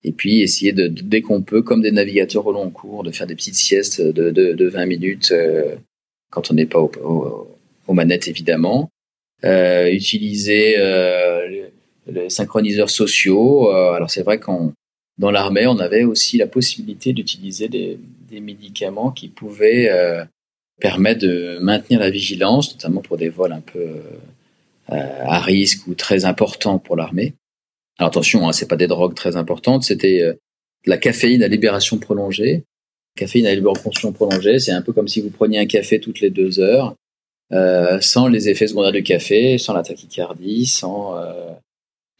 [0.04, 3.26] et puis essayer de, dès qu'on peut, comme des navigateurs au long cours, de faire
[3.26, 5.74] des petites siestes de, de, de 20 minutes euh,
[6.30, 7.48] quand on n'est pas au,
[7.86, 8.90] aux manettes évidemment.
[9.44, 10.76] Euh, utiliser
[12.06, 13.70] les, synchroniseurs sociaux.
[13.70, 14.72] alors c'est vrai qu'en
[15.18, 17.98] dans l'armée, on avait aussi la possibilité d'utiliser des,
[18.30, 19.90] des, médicaments qui pouvaient
[20.80, 24.02] permet de maintenir la vigilance, notamment pour des vols un peu
[24.90, 27.34] euh, à risque ou très importants pour l'armée.
[27.98, 30.34] Alors attention, hein, c'est pas des drogues très importantes, c'était euh,
[30.86, 32.64] la caféine à libération prolongée.
[33.16, 36.30] Caféine à libération prolongée, c'est un peu comme si vous preniez un café toutes les
[36.30, 36.94] deux heures,
[37.52, 41.16] euh, sans les effets secondaires du café, sans la tachycardie, sans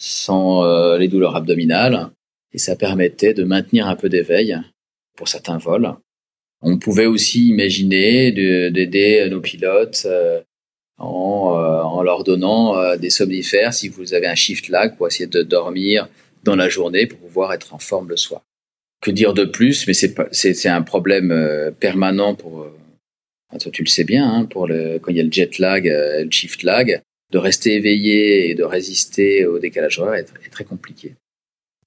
[0.01, 2.11] sans les douleurs abdominales,
[2.53, 4.57] et ça permettait de maintenir un peu d'éveil
[5.17, 5.97] pour certains vols.
[6.61, 10.41] On pouvait aussi imaginer d'aider nos pilotes euh,
[10.97, 15.07] en, euh, en, leur donnant euh, des somnifères si vous avez un shift lag pour
[15.07, 16.09] essayer de dormir
[16.43, 18.43] dans la journée pour pouvoir être en forme le soir.
[19.01, 19.87] Que dire de plus?
[19.87, 22.67] Mais c'est c'est un problème permanent pour
[23.61, 25.87] toi tu le sais bien hein, pour le quand il y a le jet lag,
[25.87, 27.01] le shift lag,
[27.31, 31.15] de rester éveillé et de résister au décalage horaire est très compliqué.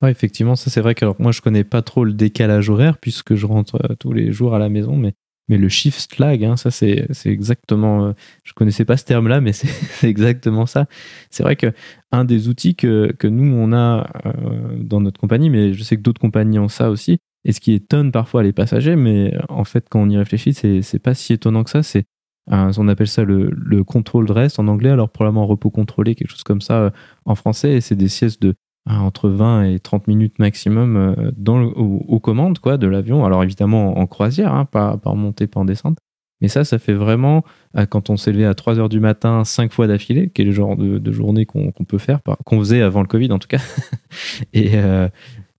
[0.09, 3.45] Effectivement, ça c'est vrai que moi je connais pas trop le décalage horaire puisque je
[3.45, 5.13] rentre euh, tous les jours à la maison, mais,
[5.47, 8.07] mais le shift lag, hein, ça c'est exactement.
[8.07, 10.87] Euh, je connaissais pas ce terme-là, mais c'est exactement ça.
[11.29, 11.71] C'est vrai que
[12.11, 15.97] un des outils que, que nous on a euh, dans notre compagnie, mais je sais
[15.97, 19.63] que d'autres compagnies ont ça aussi, et ce qui étonne parfois les passagers, mais en
[19.65, 21.83] fait quand on y réfléchit, c'est pas si étonnant que ça.
[21.83, 22.05] C'est
[22.47, 26.31] on appelle ça le, le control de reste en anglais, alors probablement repos contrôlé, quelque
[26.31, 26.91] chose comme ça
[27.25, 28.55] en français, et c'est des siestes de
[28.89, 33.25] entre 20 et 30 minutes maximum euh, dans aux, commandes quoi, de l'avion.
[33.25, 35.97] Alors évidemment en croisière, hein, pas, pas en montée, pas en descente.
[36.41, 37.43] Mais ça, ça fait vraiment,
[37.77, 40.45] euh, quand on s'est levé à 3 heures du matin, 5 fois d'affilée, qui est
[40.45, 43.61] le genre de, journée qu'on peut faire, qu'on faisait avant le Covid en tout cas.
[44.53, 45.07] et, euh,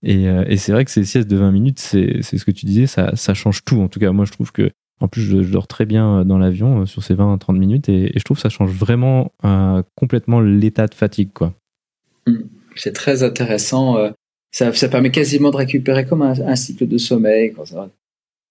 [0.05, 2.87] Et, et c'est vrai que ces siestes de 20 minutes, c'est ce que tu disais,
[2.87, 3.79] ça, ça change tout.
[3.79, 4.69] En tout cas, moi, je trouve que
[4.99, 8.35] en plus, je, dors très bien dans l'avion sur ces 20-30 minutes et, je trouve
[8.35, 9.31] que ça change vraiment
[9.95, 11.31] complètement l'état de fatigue.
[11.31, 11.53] quoi.
[12.27, 12.33] Mmh.
[12.75, 13.97] C'est très intéressant.
[14.51, 17.53] Ça, ça, permet quasiment de récupérer comme un, cycle de sommeil.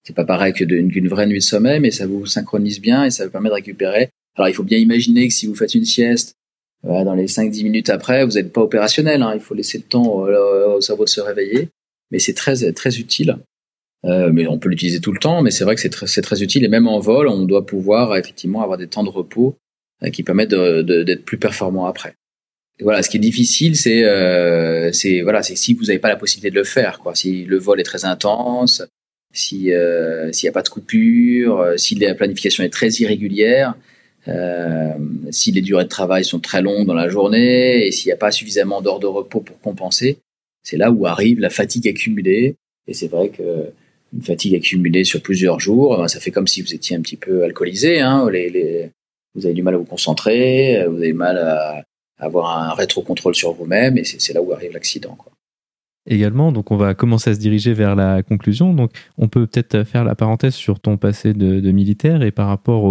[0.03, 3.09] C'est pas pareil que qu'une vraie nuit de sommeil, mais ça vous synchronise bien et
[3.09, 4.09] ça vous permet de récupérer.
[4.35, 6.35] Alors, il faut bien imaginer que si vous faites une sieste,
[6.85, 9.21] euh, dans les 5-10 minutes après, vous n'êtes pas opérationnel.
[9.21, 9.33] Hein.
[9.35, 11.69] Il faut laisser le temps au, cerveau de se réveiller.
[12.11, 13.37] Mais c'est très, très utile.
[14.05, 16.43] Euh, mais on peut l'utiliser tout le temps, mais c'est vrai que c'est très, très,
[16.43, 16.65] utile.
[16.65, 19.55] Et même en vol, on doit pouvoir effectivement avoir des temps de repos
[20.03, 22.15] euh, qui permettent d'être plus performant après.
[22.79, 24.91] Voilà, ce qui est difficile, c'est euh,
[25.23, 27.13] voilà, c'est si vous n'avez pas la possibilité de le faire, quoi.
[27.15, 28.83] Si le vol est très intense,
[29.33, 33.75] si euh, s'il n'y a pas de coupure, euh, si la planification est très irrégulière,
[34.27, 34.93] euh,
[35.31, 38.17] si les durées de travail sont très longues dans la journée et s'il n'y a
[38.17, 40.19] pas suffisamment d'heures de repos pour compenser,
[40.63, 42.55] c'est là où arrive la fatigue accumulée.
[42.87, 43.71] Et c'est vrai que
[44.13, 47.17] une fatigue accumulée sur plusieurs jours, ben, ça fait comme si vous étiez un petit
[47.17, 47.99] peu alcoolisé.
[47.99, 48.29] Hein,
[49.35, 51.83] vous avez du mal à vous concentrer, vous avez du mal à
[52.25, 55.17] avoir un rétro-contrôle sur vous-même, et c'est là où arrive l'accident.
[56.05, 56.51] Également.
[56.51, 58.73] Donc, on va commencer à se diriger vers la conclusion.
[58.73, 62.83] Donc, on peut peut-être faire la parenthèse sur ton passé de, militaire et par rapport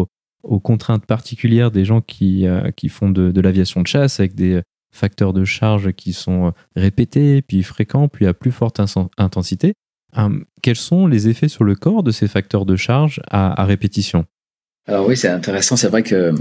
[0.43, 4.61] aux, contraintes particulières des gens qui, euh, qui font de, l'aviation de chasse avec des
[4.93, 8.80] facteurs de charge qui sont répétés, puis fréquents, puis à plus forte
[9.18, 9.74] intensité.
[10.14, 14.26] Hum, quels sont les effets sur le corps de ces facteurs de charge à, répétition?
[14.87, 15.76] Alors oui, c'est intéressant.
[15.76, 16.35] C'est vrai que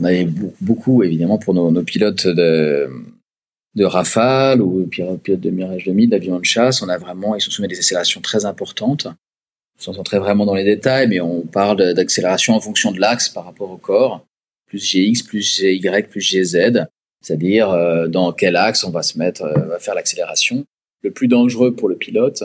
[0.00, 0.28] on avait
[0.60, 2.88] beaucoup, évidemment, pour nos, nos pilotes de,
[3.74, 7.50] de Rafale ou pilote de Mirage 2000, d'avions de chasse, on a vraiment, ils sont
[7.50, 9.06] soumis à des accélérations très importantes.
[9.78, 13.46] Sans entrer vraiment dans les détails, mais on parle d'accélération en fonction de l'axe par
[13.46, 14.26] rapport au corps,
[14.66, 16.84] plus GX, plus GY, plus GZ,
[17.22, 20.64] c'est-à-dire euh, dans quel axe on va se mettre, euh, va faire l'accélération.
[21.02, 22.42] Le plus dangereux pour le pilote,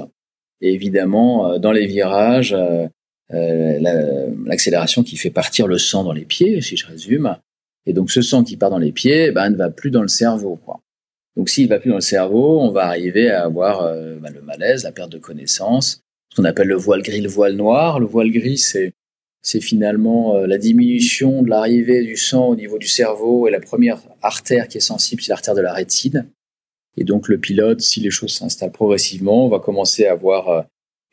[0.61, 2.55] et évidemment euh, dans les virages,
[3.29, 7.37] l'accélération qui fait partir le sang dans les pieds, si je résume.
[7.85, 10.07] Et donc ce sang qui part dans les pieds, ben, ne va plus dans le
[10.07, 10.57] cerveau.
[10.63, 10.79] Quoi.
[11.35, 14.41] Donc s'il va plus dans le cerveau, on va arriver à avoir euh, bah, le
[14.41, 17.99] malaise, la perte de connaissance, ce qu'on appelle le voile gris, le voile noir.
[17.99, 18.93] Le voile gris, c'est
[19.45, 23.59] c'est finalement euh, la diminution de l'arrivée du sang au niveau du cerveau et la
[23.59, 26.27] première artère qui est sensible, c'est l'artère de la rétine.
[26.97, 30.61] Et donc le pilote, si les choses s'installent progressivement, va commencer à avoir euh,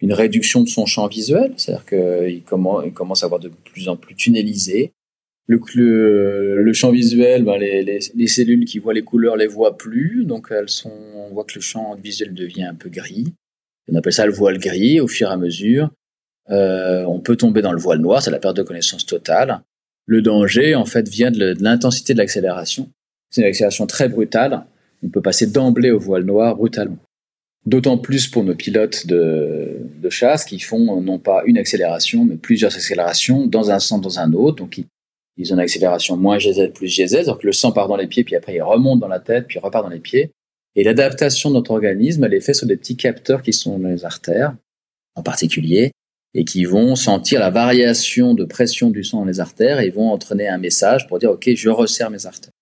[0.00, 3.90] une réduction de son champ visuel, c'est-à-dire qu'il commence, il commence à avoir de plus
[3.90, 4.92] en plus tunnelisé
[5.48, 10.68] le, champ visuel, ben les, cellules qui voient les couleurs les voient plus, donc elles
[10.68, 13.32] sont, on voit que le champ visuel devient un peu gris.
[13.90, 15.90] On appelle ça le voile gris au fur et à mesure.
[16.50, 19.60] Euh, on peut tomber dans le voile noir, c'est la perte de connaissance totale.
[20.06, 22.88] Le danger, en fait, vient de l'intensité de l'accélération.
[23.30, 24.64] C'est une accélération très brutale.
[25.02, 26.98] On peut passer d'emblée au voile noir brutalement.
[27.64, 32.36] D'autant plus pour nos pilotes de, de chasse qui font non pas une accélération, mais
[32.36, 34.56] plusieurs accélérations dans un sens, dans un autre.
[34.56, 34.86] Donc, ils
[35.40, 38.36] ont une accélération moins GZ plus GZ, donc le sang part dans les pieds, puis
[38.36, 40.30] après il remonte dans la tête, puis repart dans les pieds.
[40.74, 44.04] Et l'adaptation de notre organisme, elle est faite sur des petits capteurs qui sont les
[44.04, 44.54] artères,
[45.14, 45.92] en particulier,
[46.34, 50.10] et qui vont sentir la variation de pression du sang dans les artères et vont
[50.10, 52.52] entraîner un message pour dire OK, je resserre mes artères.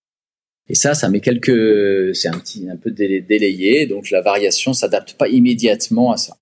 [0.69, 5.15] Et ça, ça met quelques, c'est un petit, un peu délayé, donc la variation s'adapte
[5.15, 6.37] pas immédiatement à ça.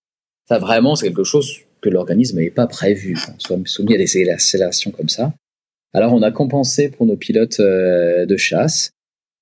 [0.47, 3.16] Ça vraiment, c'est quelque chose que l'organisme n'avait pas prévu.
[3.35, 5.33] On soit soumis à des accélérations comme ça.
[5.95, 8.93] Alors on a compensé pour nos pilotes euh, de chasse.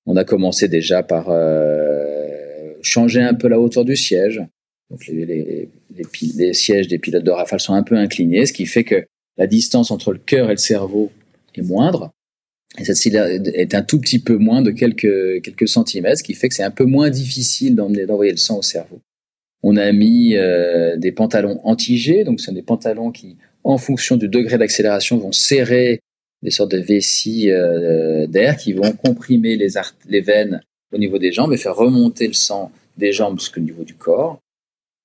[0.07, 4.43] On a commencé déjà par euh, changer un peu la hauteur du siège.
[4.91, 5.69] Donc les,
[6.53, 9.05] sièges des pilotes de Rafale sont un peu inclinés, ce qui fait que
[9.37, 11.11] la distance entre le cœur et le cerveau
[11.57, 12.13] est moindre.
[12.79, 16.55] Et cette est un tout petit peu moins de quelques, centimètres, ce qui fait que
[16.55, 19.01] c'est un peu moins difficile d'envoyer le sang au cerveau.
[19.63, 24.17] On a mis euh, des pantalons anti donc ce sont des pantalons qui, en fonction
[24.17, 26.01] du degré d'accélération, vont serrer
[26.43, 30.61] des sortes de vessies euh, d'air qui vont comprimer les, veines
[30.93, 34.41] au niveau des jambes et faire remonter le sang des jambes jusqu'au niveau du corps.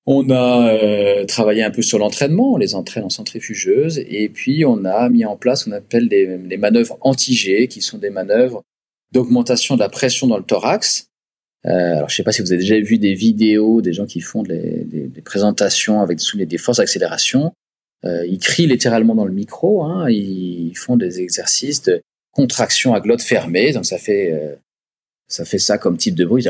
[0.07, 4.65] On a euh, travaillé un peu sur l'entraînement, on les entraîne en centrifugeuse, et puis
[4.65, 8.63] on a mis en place ce qu'on appelle les, manœuvres anti-G, qui sont des manœuvres
[9.13, 11.07] d'augmentation de la pression dans le thorax.
[11.67, 14.07] Euh, alors je ne sais pas si vous avez déjà vu des vidéos des gens
[14.07, 17.53] qui font des, des présentations avec des forces d'accélération.
[18.03, 22.99] Euh, ils crient littéralement dans le micro, hein, ils font des exercices de contraction à
[22.99, 24.55] glotte fermée, donc ça fait euh,
[25.27, 26.47] ça fait ça comme type de bruit.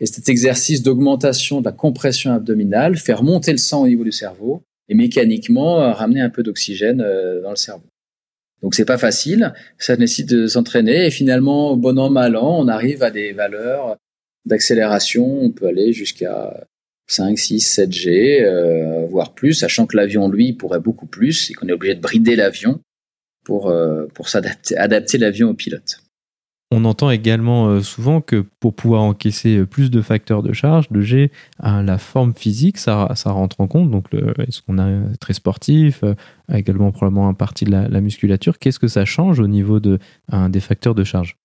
[0.00, 4.12] Et cet exercice d'augmentation de la compression abdominale fait remonter le sang au niveau du
[4.12, 6.98] cerveau et mécaniquement euh, ramener un peu d'oxygène
[7.42, 7.82] dans le cerveau.
[8.62, 11.06] Donc c'est pas facile, ça nécessite de s'entraîner.
[11.06, 13.96] Et finalement, bon an mal an, on arrive à des valeurs
[14.44, 16.64] d'accélération, on peut aller jusqu'à
[17.08, 21.54] 5, 6, 7 G, euh, voire plus, sachant que l'avion, lui, pourrait beaucoup plus et
[21.54, 22.80] qu'on est obligé de brider l'avion
[23.44, 26.02] pour, euh, s'adapter, adapter l'avion au pilote.
[26.70, 31.00] On entend également euh, souvent que pour pouvoir encaisser plus de facteurs de charge, de
[31.00, 31.32] G,
[31.62, 33.90] la forme physique, ça, ça rentre en compte.
[33.90, 34.08] Donc,
[34.46, 36.04] est-ce qu'on est très sportif,
[36.52, 39.98] également probablement un partie de la, musculature Qu'est-ce que ça change au niveau de,
[40.50, 41.38] des facteurs de charge?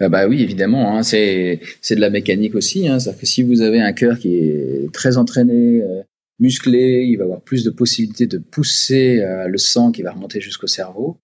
[0.00, 2.86] Ah bah oui, évidemment, hein, c'est c'est de la mécanique aussi.
[2.88, 6.02] Hein, C'est-à-dire que si vous avez un cœur qui est très entraîné, euh,
[6.38, 10.40] musclé, il va avoir plus de possibilités de pousser euh, le sang qui va remonter
[10.40, 11.18] jusqu'au cerveau.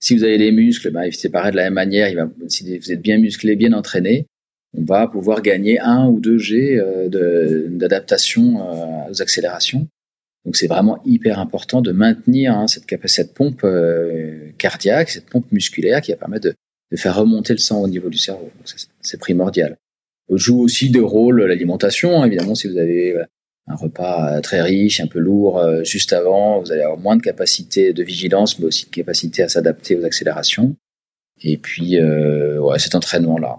[0.00, 2.08] Si vous avez des muscles, bah, c'est pareil de la même manière.
[2.08, 4.26] Il va, si vous êtes bien musclé, bien entraîné,
[4.76, 7.08] on va pouvoir gagner un ou deux G euh,
[7.70, 9.88] d'adaptation euh, aux accélérations.
[10.44, 13.66] Donc c'est vraiment hyper important de maintenir hein, cette, cette pompe
[14.56, 16.54] cardiaque, cette pompe musculaire qui va permettre de,
[16.90, 18.50] de faire remonter le sang au niveau du cerveau.
[19.00, 19.76] C'est primordial.
[20.28, 22.24] On joue aussi de rôle l'alimentation.
[22.24, 23.24] Évidemment, si vous avez euh,
[23.68, 27.16] un repas euh, très riche, un peu lourd euh, juste avant, vous allez avoir moins
[27.16, 30.76] de capacité de vigilance, mais aussi de capacité à s'adapter aux accélérations.
[31.42, 33.58] Et puis, euh, ouais, cet entraînement-là.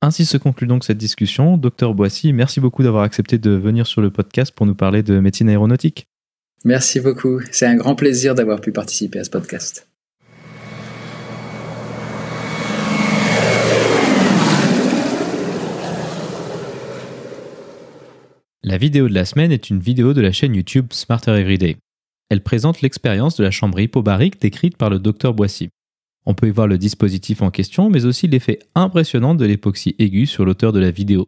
[0.00, 1.56] Ainsi se conclut donc cette discussion.
[1.56, 5.20] Docteur Boissy, merci beaucoup d'avoir accepté de venir sur le podcast pour nous parler de
[5.20, 6.06] médecine aéronautique.
[6.64, 7.40] Merci beaucoup.
[7.52, 9.91] C'est un grand plaisir d'avoir pu participer à ce podcast.
[18.64, 21.78] La vidéo de la semaine est une vidéo de la chaîne YouTube Smarter Everyday.
[22.28, 25.70] Elle présente l'expérience de la chambre hypobarique décrite par le docteur Boissy.
[26.26, 30.26] On peut y voir le dispositif en question, mais aussi l'effet impressionnant de l'époxy aiguë
[30.26, 31.26] sur l'auteur de la vidéo.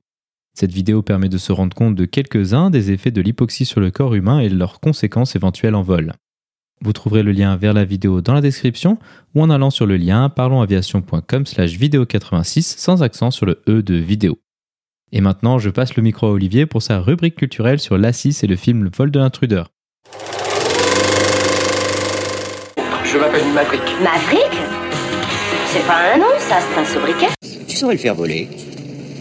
[0.57, 3.91] Cette vidéo permet de se rendre compte de quelques-uns des effets de l'hypoxie sur le
[3.91, 6.13] corps humain et de leurs conséquences éventuelles en vol.
[6.83, 8.97] Vous trouverez le lien vers la vidéo dans la description
[9.35, 13.83] ou en allant sur le lien parlonsaviation.com slash vidéo 86 sans accent sur le E
[13.83, 14.39] de vidéo.
[15.17, 18.49] Et maintenant, je passe le micro à Olivier pour sa rubrique culturelle sur l'Assis et
[18.49, 19.69] le film Le vol de l'intrudeur.
[23.05, 23.81] Je m'appelle Maverick.
[24.03, 24.51] Maverick?
[25.69, 27.29] C'est pas un nom, ça, c'est un sobriquet.
[27.69, 28.49] Tu saurais le faire voler.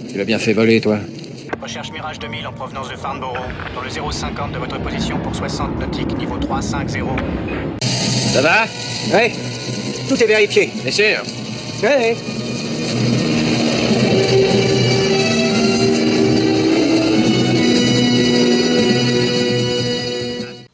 [0.09, 0.97] Tu l'as bien fait voler, toi.
[1.61, 3.37] Recherche Mirage 2000 en provenance de Farnborough,
[3.75, 7.19] dans le 050 de votre position pour 60 nautiques, niveau 350.
[8.33, 8.65] Ça va?
[9.13, 9.31] Oui.
[10.09, 10.71] Tout est vérifié.
[10.81, 11.21] Bien sûr.
[11.83, 13.22] Oui.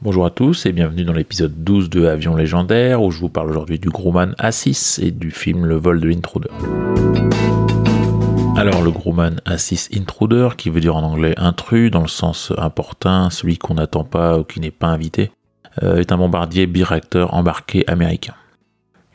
[0.10, 3.51] Bonjour à tous et bienvenue dans l'épisode 12 de Avion légendaire où je vous parle
[3.51, 6.49] aujourd'hui du Grumman A6 et du film Le vol de l'intruder.
[8.57, 13.30] Alors le Grumman A6 Intruder, qui veut dire en anglais intrus dans le sens importun,
[13.30, 15.30] celui qu'on n'attend pas ou qui n'est pas invité,
[15.84, 18.34] euh, est un bombardier biréacteur embarqué américain.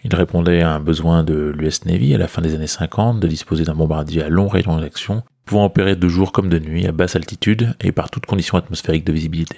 [0.05, 3.27] Il répondait à un besoin de l'US Navy à la fin des années 50 de
[3.27, 6.93] disposer d'un bombardier à long rayon d'action, pouvant opérer de jour comme de nuit à
[6.93, 9.57] basse altitude et par toutes conditions atmosphériques de visibilité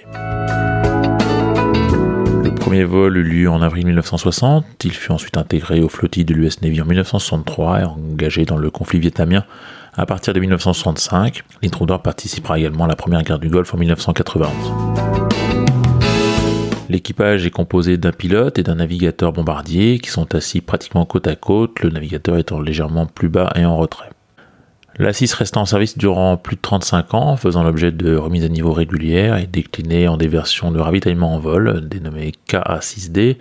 [2.67, 4.65] premier vol eut lieu en avril 1960.
[4.83, 8.69] Il fut ensuite intégré aux flottilles de l'US Navy en 1963 et engagé dans le
[8.69, 9.45] conflit vietnamien
[9.93, 11.43] à partir de 1965.
[11.63, 14.49] L'Intruder participera également à la première guerre du Golfe en 1991.
[16.89, 21.37] L'équipage est composé d'un pilote et d'un navigateur bombardier qui sont assis pratiquement côte à
[21.37, 24.09] côte, le navigateur étant légèrement plus bas et en retrait.
[24.99, 28.49] La 6 resta en service durant plus de 35 ans, faisant l'objet de remises à
[28.49, 33.37] niveau régulières et déclinée en des versions de ravitaillement en vol, dénommées KA6D,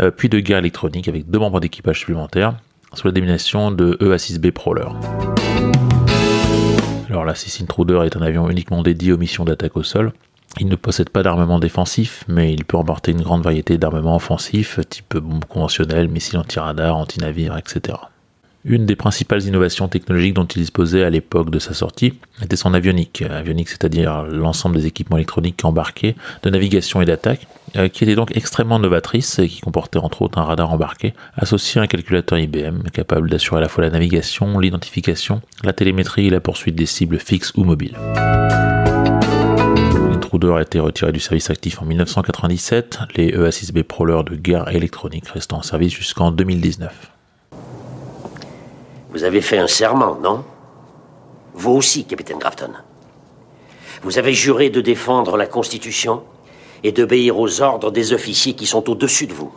[0.00, 2.54] euh, puis de guerre électronique avec deux membres d'équipage supplémentaires,
[2.92, 4.88] sous la dénomination de EA6B Prowler.
[7.08, 10.12] Alors la 6 Intruder est un avion uniquement dédié aux missions d'attaque au sol.
[10.58, 14.80] Il ne possède pas d'armement défensif, mais il peut emporter une grande variété d'armements offensifs,
[14.90, 17.94] type bombes conventionnelles, missiles anti-radar, anti-navires, etc.
[18.68, 22.74] Une des principales innovations technologiques dont il disposait à l'époque de sa sortie était son
[22.74, 23.22] avionique.
[23.22, 27.46] Avionique, c'est-à-dire l'ensemble des équipements électroniques embarqués de navigation et d'attaque,
[27.76, 31.80] euh, qui était donc extrêmement novatrice et qui comportait entre autres un radar embarqué associé
[31.80, 36.30] à un calculateur IBM capable d'assurer à la fois la navigation, l'identification, la télémétrie et
[36.30, 37.96] la poursuite des cibles fixes ou mobiles.
[40.10, 45.28] L'intruder a été retiré du service actif en 1997, les EA6B Prowler de guerre électronique
[45.28, 47.12] restant en service jusqu'en 2019.
[49.16, 50.44] Vous avez fait un serment, non?
[51.54, 52.72] Vous aussi, capitaine Grafton.
[54.02, 56.22] Vous avez juré de défendre la Constitution
[56.84, 59.50] et d'obéir aux ordres des officiers qui sont au-dessus de vous.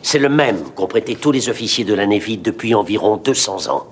[0.00, 3.84] C'est le même qu'ont prêté tous les officiers de la Navy depuis environ 200 ans.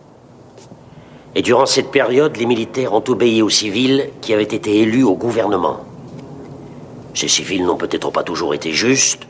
[1.35, 5.17] Et durant cette période, les militaires ont obéi aux civils qui avaient été élus au
[5.17, 5.81] gouvernement.
[7.13, 9.27] Ces civils n'ont peut-être pas toujours été justes,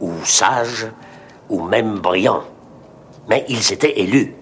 [0.00, 0.86] ou sages,
[1.50, 2.44] ou même brillants
[3.30, 4.34] mais ils étaient élus.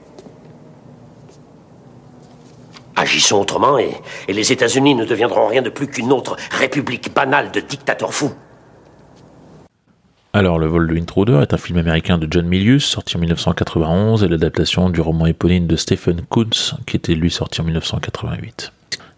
[2.97, 3.93] Agissons autrement et,
[4.29, 8.33] les États-Unis ne deviendront rien de plus qu'une autre république banale de dictateurs fous.
[10.33, 14.25] Alors, Le vol de Intruder est un film américain de John Milius, sorti en 1991,
[14.25, 18.73] et l'adaptation du roman éponyme de Stephen Kuntz, qui était lui sorti en 1988.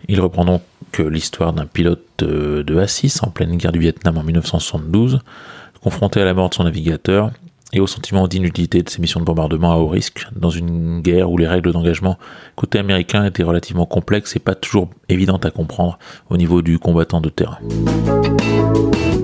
[0.09, 0.62] Il reprend donc
[0.99, 5.21] l'histoire d'un pilote de, de A6 en pleine guerre du Vietnam en 1972,
[5.83, 7.31] confronté à la mort de son navigateur
[7.73, 11.31] et au sentiment d'inutilité de ses missions de bombardement à haut risque, dans une guerre
[11.31, 12.18] où les règles d'engagement
[12.57, 15.99] côté américain étaient relativement complexes et pas toujours évidentes à comprendre
[16.29, 17.59] au niveau du combattant de terrain.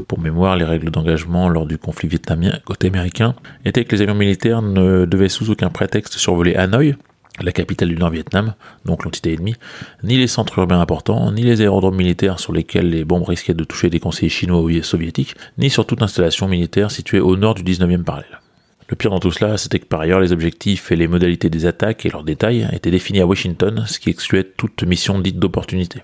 [0.08, 3.34] Pour mémoire, les règles d'engagement lors du conflit vietnamien côté américain
[3.64, 6.96] étaient que les avions militaires ne devaient sous aucun prétexte survoler Hanoï,
[7.40, 9.56] la capitale du Nord-Vietnam, donc l'entité ennemie,
[10.02, 13.64] ni les centres urbains importants, ni les aérodromes militaires sur lesquels les bombes risquaient de
[13.64, 17.62] toucher des conseillers chinois ou soviétiques, ni sur toute installation militaire située au nord du
[17.62, 18.40] 19e parallèle.
[18.88, 21.66] Le pire dans tout cela, c'était que par ailleurs les objectifs et les modalités des
[21.66, 26.02] attaques et leurs détails étaient définis à Washington, ce qui excluait toute mission dite d'opportunité.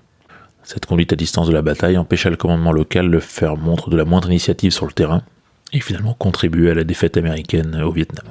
[0.63, 3.97] Cette conduite à distance de la bataille empêcha le commandement local de faire montre de
[3.97, 5.23] la moindre initiative sur le terrain,
[5.71, 8.25] et finalement contribuait à la défaite américaine au Vietnam.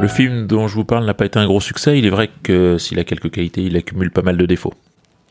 [0.00, 2.30] Le film dont je vous parle n'a pas été un gros succès, il est vrai
[2.42, 4.72] que s'il a quelques qualités, il accumule pas mal de défauts.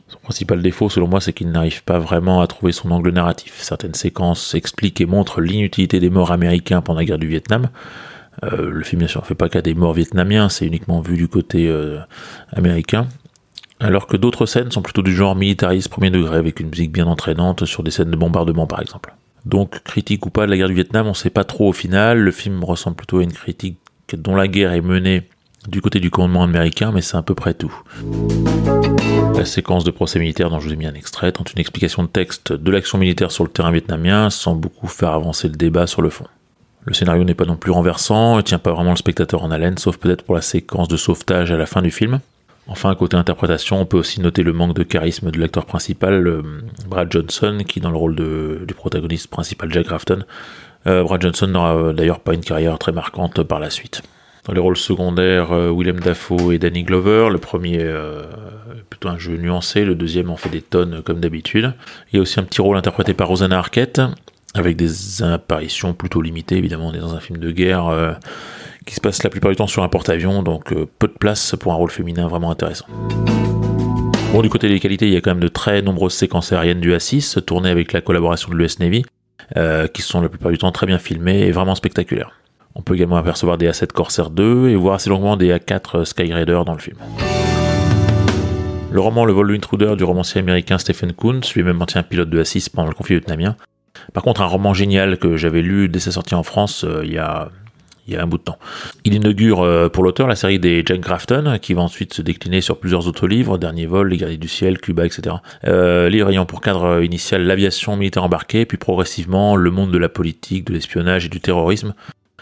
[0.07, 3.57] Son principal défaut, selon moi, c'est qu'il n'arrive pas vraiment à trouver son angle narratif.
[3.61, 7.69] Certaines séquences expliquent et montrent l'inutilité des morts américains pendant la guerre du Vietnam.
[8.43, 11.17] Euh, le film, bien sûr, ne fait pas cas des morts vietnamiens, c'est uniquement vu
[11.17, 11.99] du côté euh,
[12.51, 13.07] américain.
[13.79, 17.07] Alors que d'autres scènes sont plutôt du genre militariste premier degré, avec une musique bien
[17.07, 19.13] entraînante sur des scènes de bombardement, par exemple.
[19.45, 21.73] Donc, critique ou pas de la guerre du Vietnam, on ne sait pas trop au
[21.73, 22.19] final.
[22.19, 23.77] Le film ressemble plutôt à une critique
[24.15, 25.23] dont la guerre est menée
[25.67, 27.73] du côté du commandement américain, mais c'est à peu près tout.
[29.35, 32.03] La séquence de procès militaire dont je vous ai mis un extrait tente une explication
[32.03, 35.87] de texte de l'action militaire sur le terrain vietnamien sans beaucoup faire avancer le débat
[35.87, 36.25] sur le fond.
[36.85, 39.77] Le scénario n'est pas non plus renversant et tient pas vraiment le spectateur en haleine,
[39.77, 42.19] sauf peut-être pour la séquence de sauvetage à la fin du film.
[42.67, 46.43] Enfin, côté interprétation, on peut aussi noter le manque de charisme de l'acteur principal,
[46.87, 50.23] Brad Johnson, qui dans le rôle du protagoniste principal Jack Grafton, euh,
[50.85, 54.01] Brad Johnson n'aura euh, d'ailleurs pas une carrière très marquante par la suite.
[54.45, 57.29] Dans les rôles secondaires, euh, Willem Dafoe et Danny Glover.
[57.31, 57.85] Le premier
[58.89, 61.73] plutôt un jeu nuancé, le deuxième en fait des tonnes comme d'habitude.
[62.11, 64.01] Il y a aussi un petit rôle interprété par Rosanna Arquette,
[64.55, 66.57] avec des apparitions plutôt limitées.
[66.57, 68.17] Évidemment, on est dans un film de guerre
[68.85, 71.73] qui se passe la plupart du temps sur un porte-avions, donc peu de place pour
[71.73, 72.87] un rôle féminin vraiment intéressant.
[74.41, 76.93] Du côté des qualités, il y a quand même de très nombreuses séquences aériennes du
[76.93, 79.03] A6, tournées avec la collaboration de l'US Navy.
[79.57, 82.31] Euh, qui sont la plupart du temps très bien filmés et vraiment spectaculaires.
[82.75, 86.61] On peut également apercevoir des A7 Corsair 2 et voir assez longuement des A4 Skyraider
[86.65, 86.97] dans le film.
[88.91, 92.43] Le roman Le vol de l'intruder du romancier américain Stephen Kuntz, lui-même ancien pilote de
[92.43, 93.55] A6 pendant le conflit vietnamien.
[94.13, 97.13] Par contre, un roman génial que j'avais lu dès sa sortie en France euh, il
[97.13, 97.49] y a
[99.05, 102.61] il inaugure euh, pour l'auteur la série des Jack Grafton, qui va ensuite se décliner
[102.61, 105.37] sur plusieurs autres livres, Dernier vol, Les guerriers du ciel, Cuba, etc.
[105.65, 110.09] Euh, livre ayant pour cadre initial l'aviation militaire embarquée, puis progressivement le monde de la
[110.09, 111.93] politique, de l'espionnage et du terrorisme,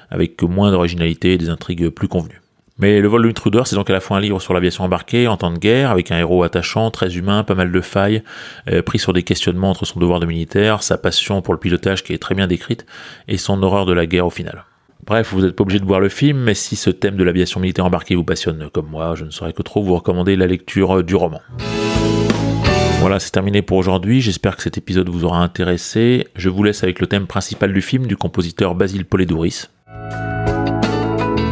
[0.10, 2.42] avec moins d'originalité et des intrigues plus convenues.
[2.80, 5.28] Mais Le vol de l'intruder, c'est donc à la fois un livre sur l'aviation embarquée
[5.28, 8.22] en temps de guerre, avec un héros attachant, très humain, pas mal de failles,
[8.70, 12.04] euh, pris sur des questionnements entre son devoir de militaire, sa passion pour le pilotage
[12.04, 12.86] qui est très bien décrite,
[13.28, 14.64] et son horreur de la guerre au final.
[15.06, 17.60] Bref, vous n'êtes pas obligé de voir le film, mais si ce thème de l'aviation
[17.60, 21.04] militaire embarquée vous passionne comme moi, je ne saurais que trop vous recommander la lecture
[21.04, 21.42] du roman.
[23.00, 24.22] Voilà, c'est terminé pour aujourd'hui.
[24.22, 26.28] J'espère que cet épisode vous aura intéressé.
[26.36, 29.68] Je vous laisse avec le thème principal du film du compositeur Basile Poledouris.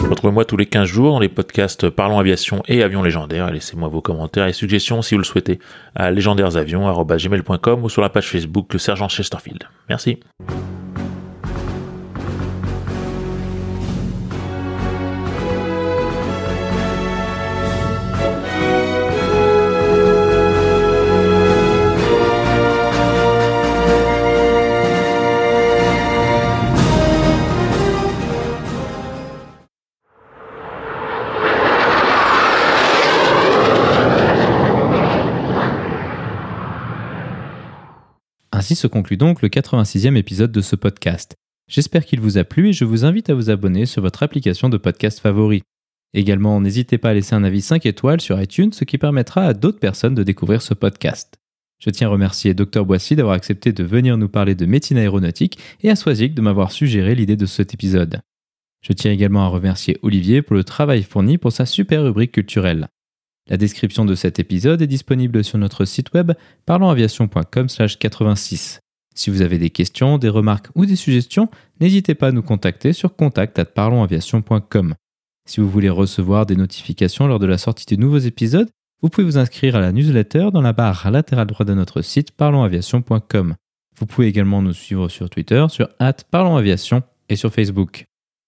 [0.10, 3.52] Retrouvez-moi tous les 15 jours dans les podcasts Parlons Aviation et Avions Légendaires.
[3.52, 5.60] Laissez-moi vos commentaires et suggestions si vous le souhaitez
[5.96, 9.64] à légendairesavions.com ou sur la page Facebook Sergent Chesterfield.
[9.89, 10.20] Merci.
[38.66, 41.36] Ainsi se conclut donc le 86e épisode de ce podcast.
[41.68, 44.70] J'espère qu'il vous a plu et je vous invite à vous abonner sur votre application
[44.70, 45.61] de podcast favori.
[46.16, 49.53] Également, n'hésitez pas à laisser un avis 5 étoiles sur iTunes, ce qui permettra à
[49.53, 51.36] d'autres personnes de découvrir ce podcast.
[51.78, 55.59] Je tiens à remercier Dr Boissy d'avoir accepté de venir nous parler de médecine aéronautique
[55.82, 58.22] et à Swazik de m'avoir suggéré l'idée de cet épisode.
[58.82, 62.88] Je tiens également à remercier Olivier pour le travail fourni pour sa super rubrique culturelle.
[63.50, 66.32] La description de cet épisode est disponible sur notre site web
[66.66, 68.80] parlonsaviation.com/86.
[69.14, 72.91] Si vous avez des questions, des remarques ou des suggestions, n'hésitez pas à nous contacter
[72.91, 74.96] sur contact@parlonsaviation.com.
[75.48, 78.70] Si vous voulez recevoir des notifications lors de la sortie de nouveaux épisodes,
[79.02, 82.32] Vous pouvez vous inscrire à la newsletter dans la barre latérale droite de notre site
[82.32, 83.56] parlonsaviation.com.
[83.98, 85.89] Vous pouvez également nous suivre sur Twitter, sur
[86.32, 88.06] parlonsaviation et sur Facebook.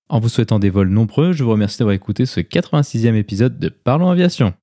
[0.10, 3.68] En vous souhaitant des vols nombreux, je vous remercie d'avoir écouté ce 86e épisode de
[3.68, 4.54] Parlons Aviation.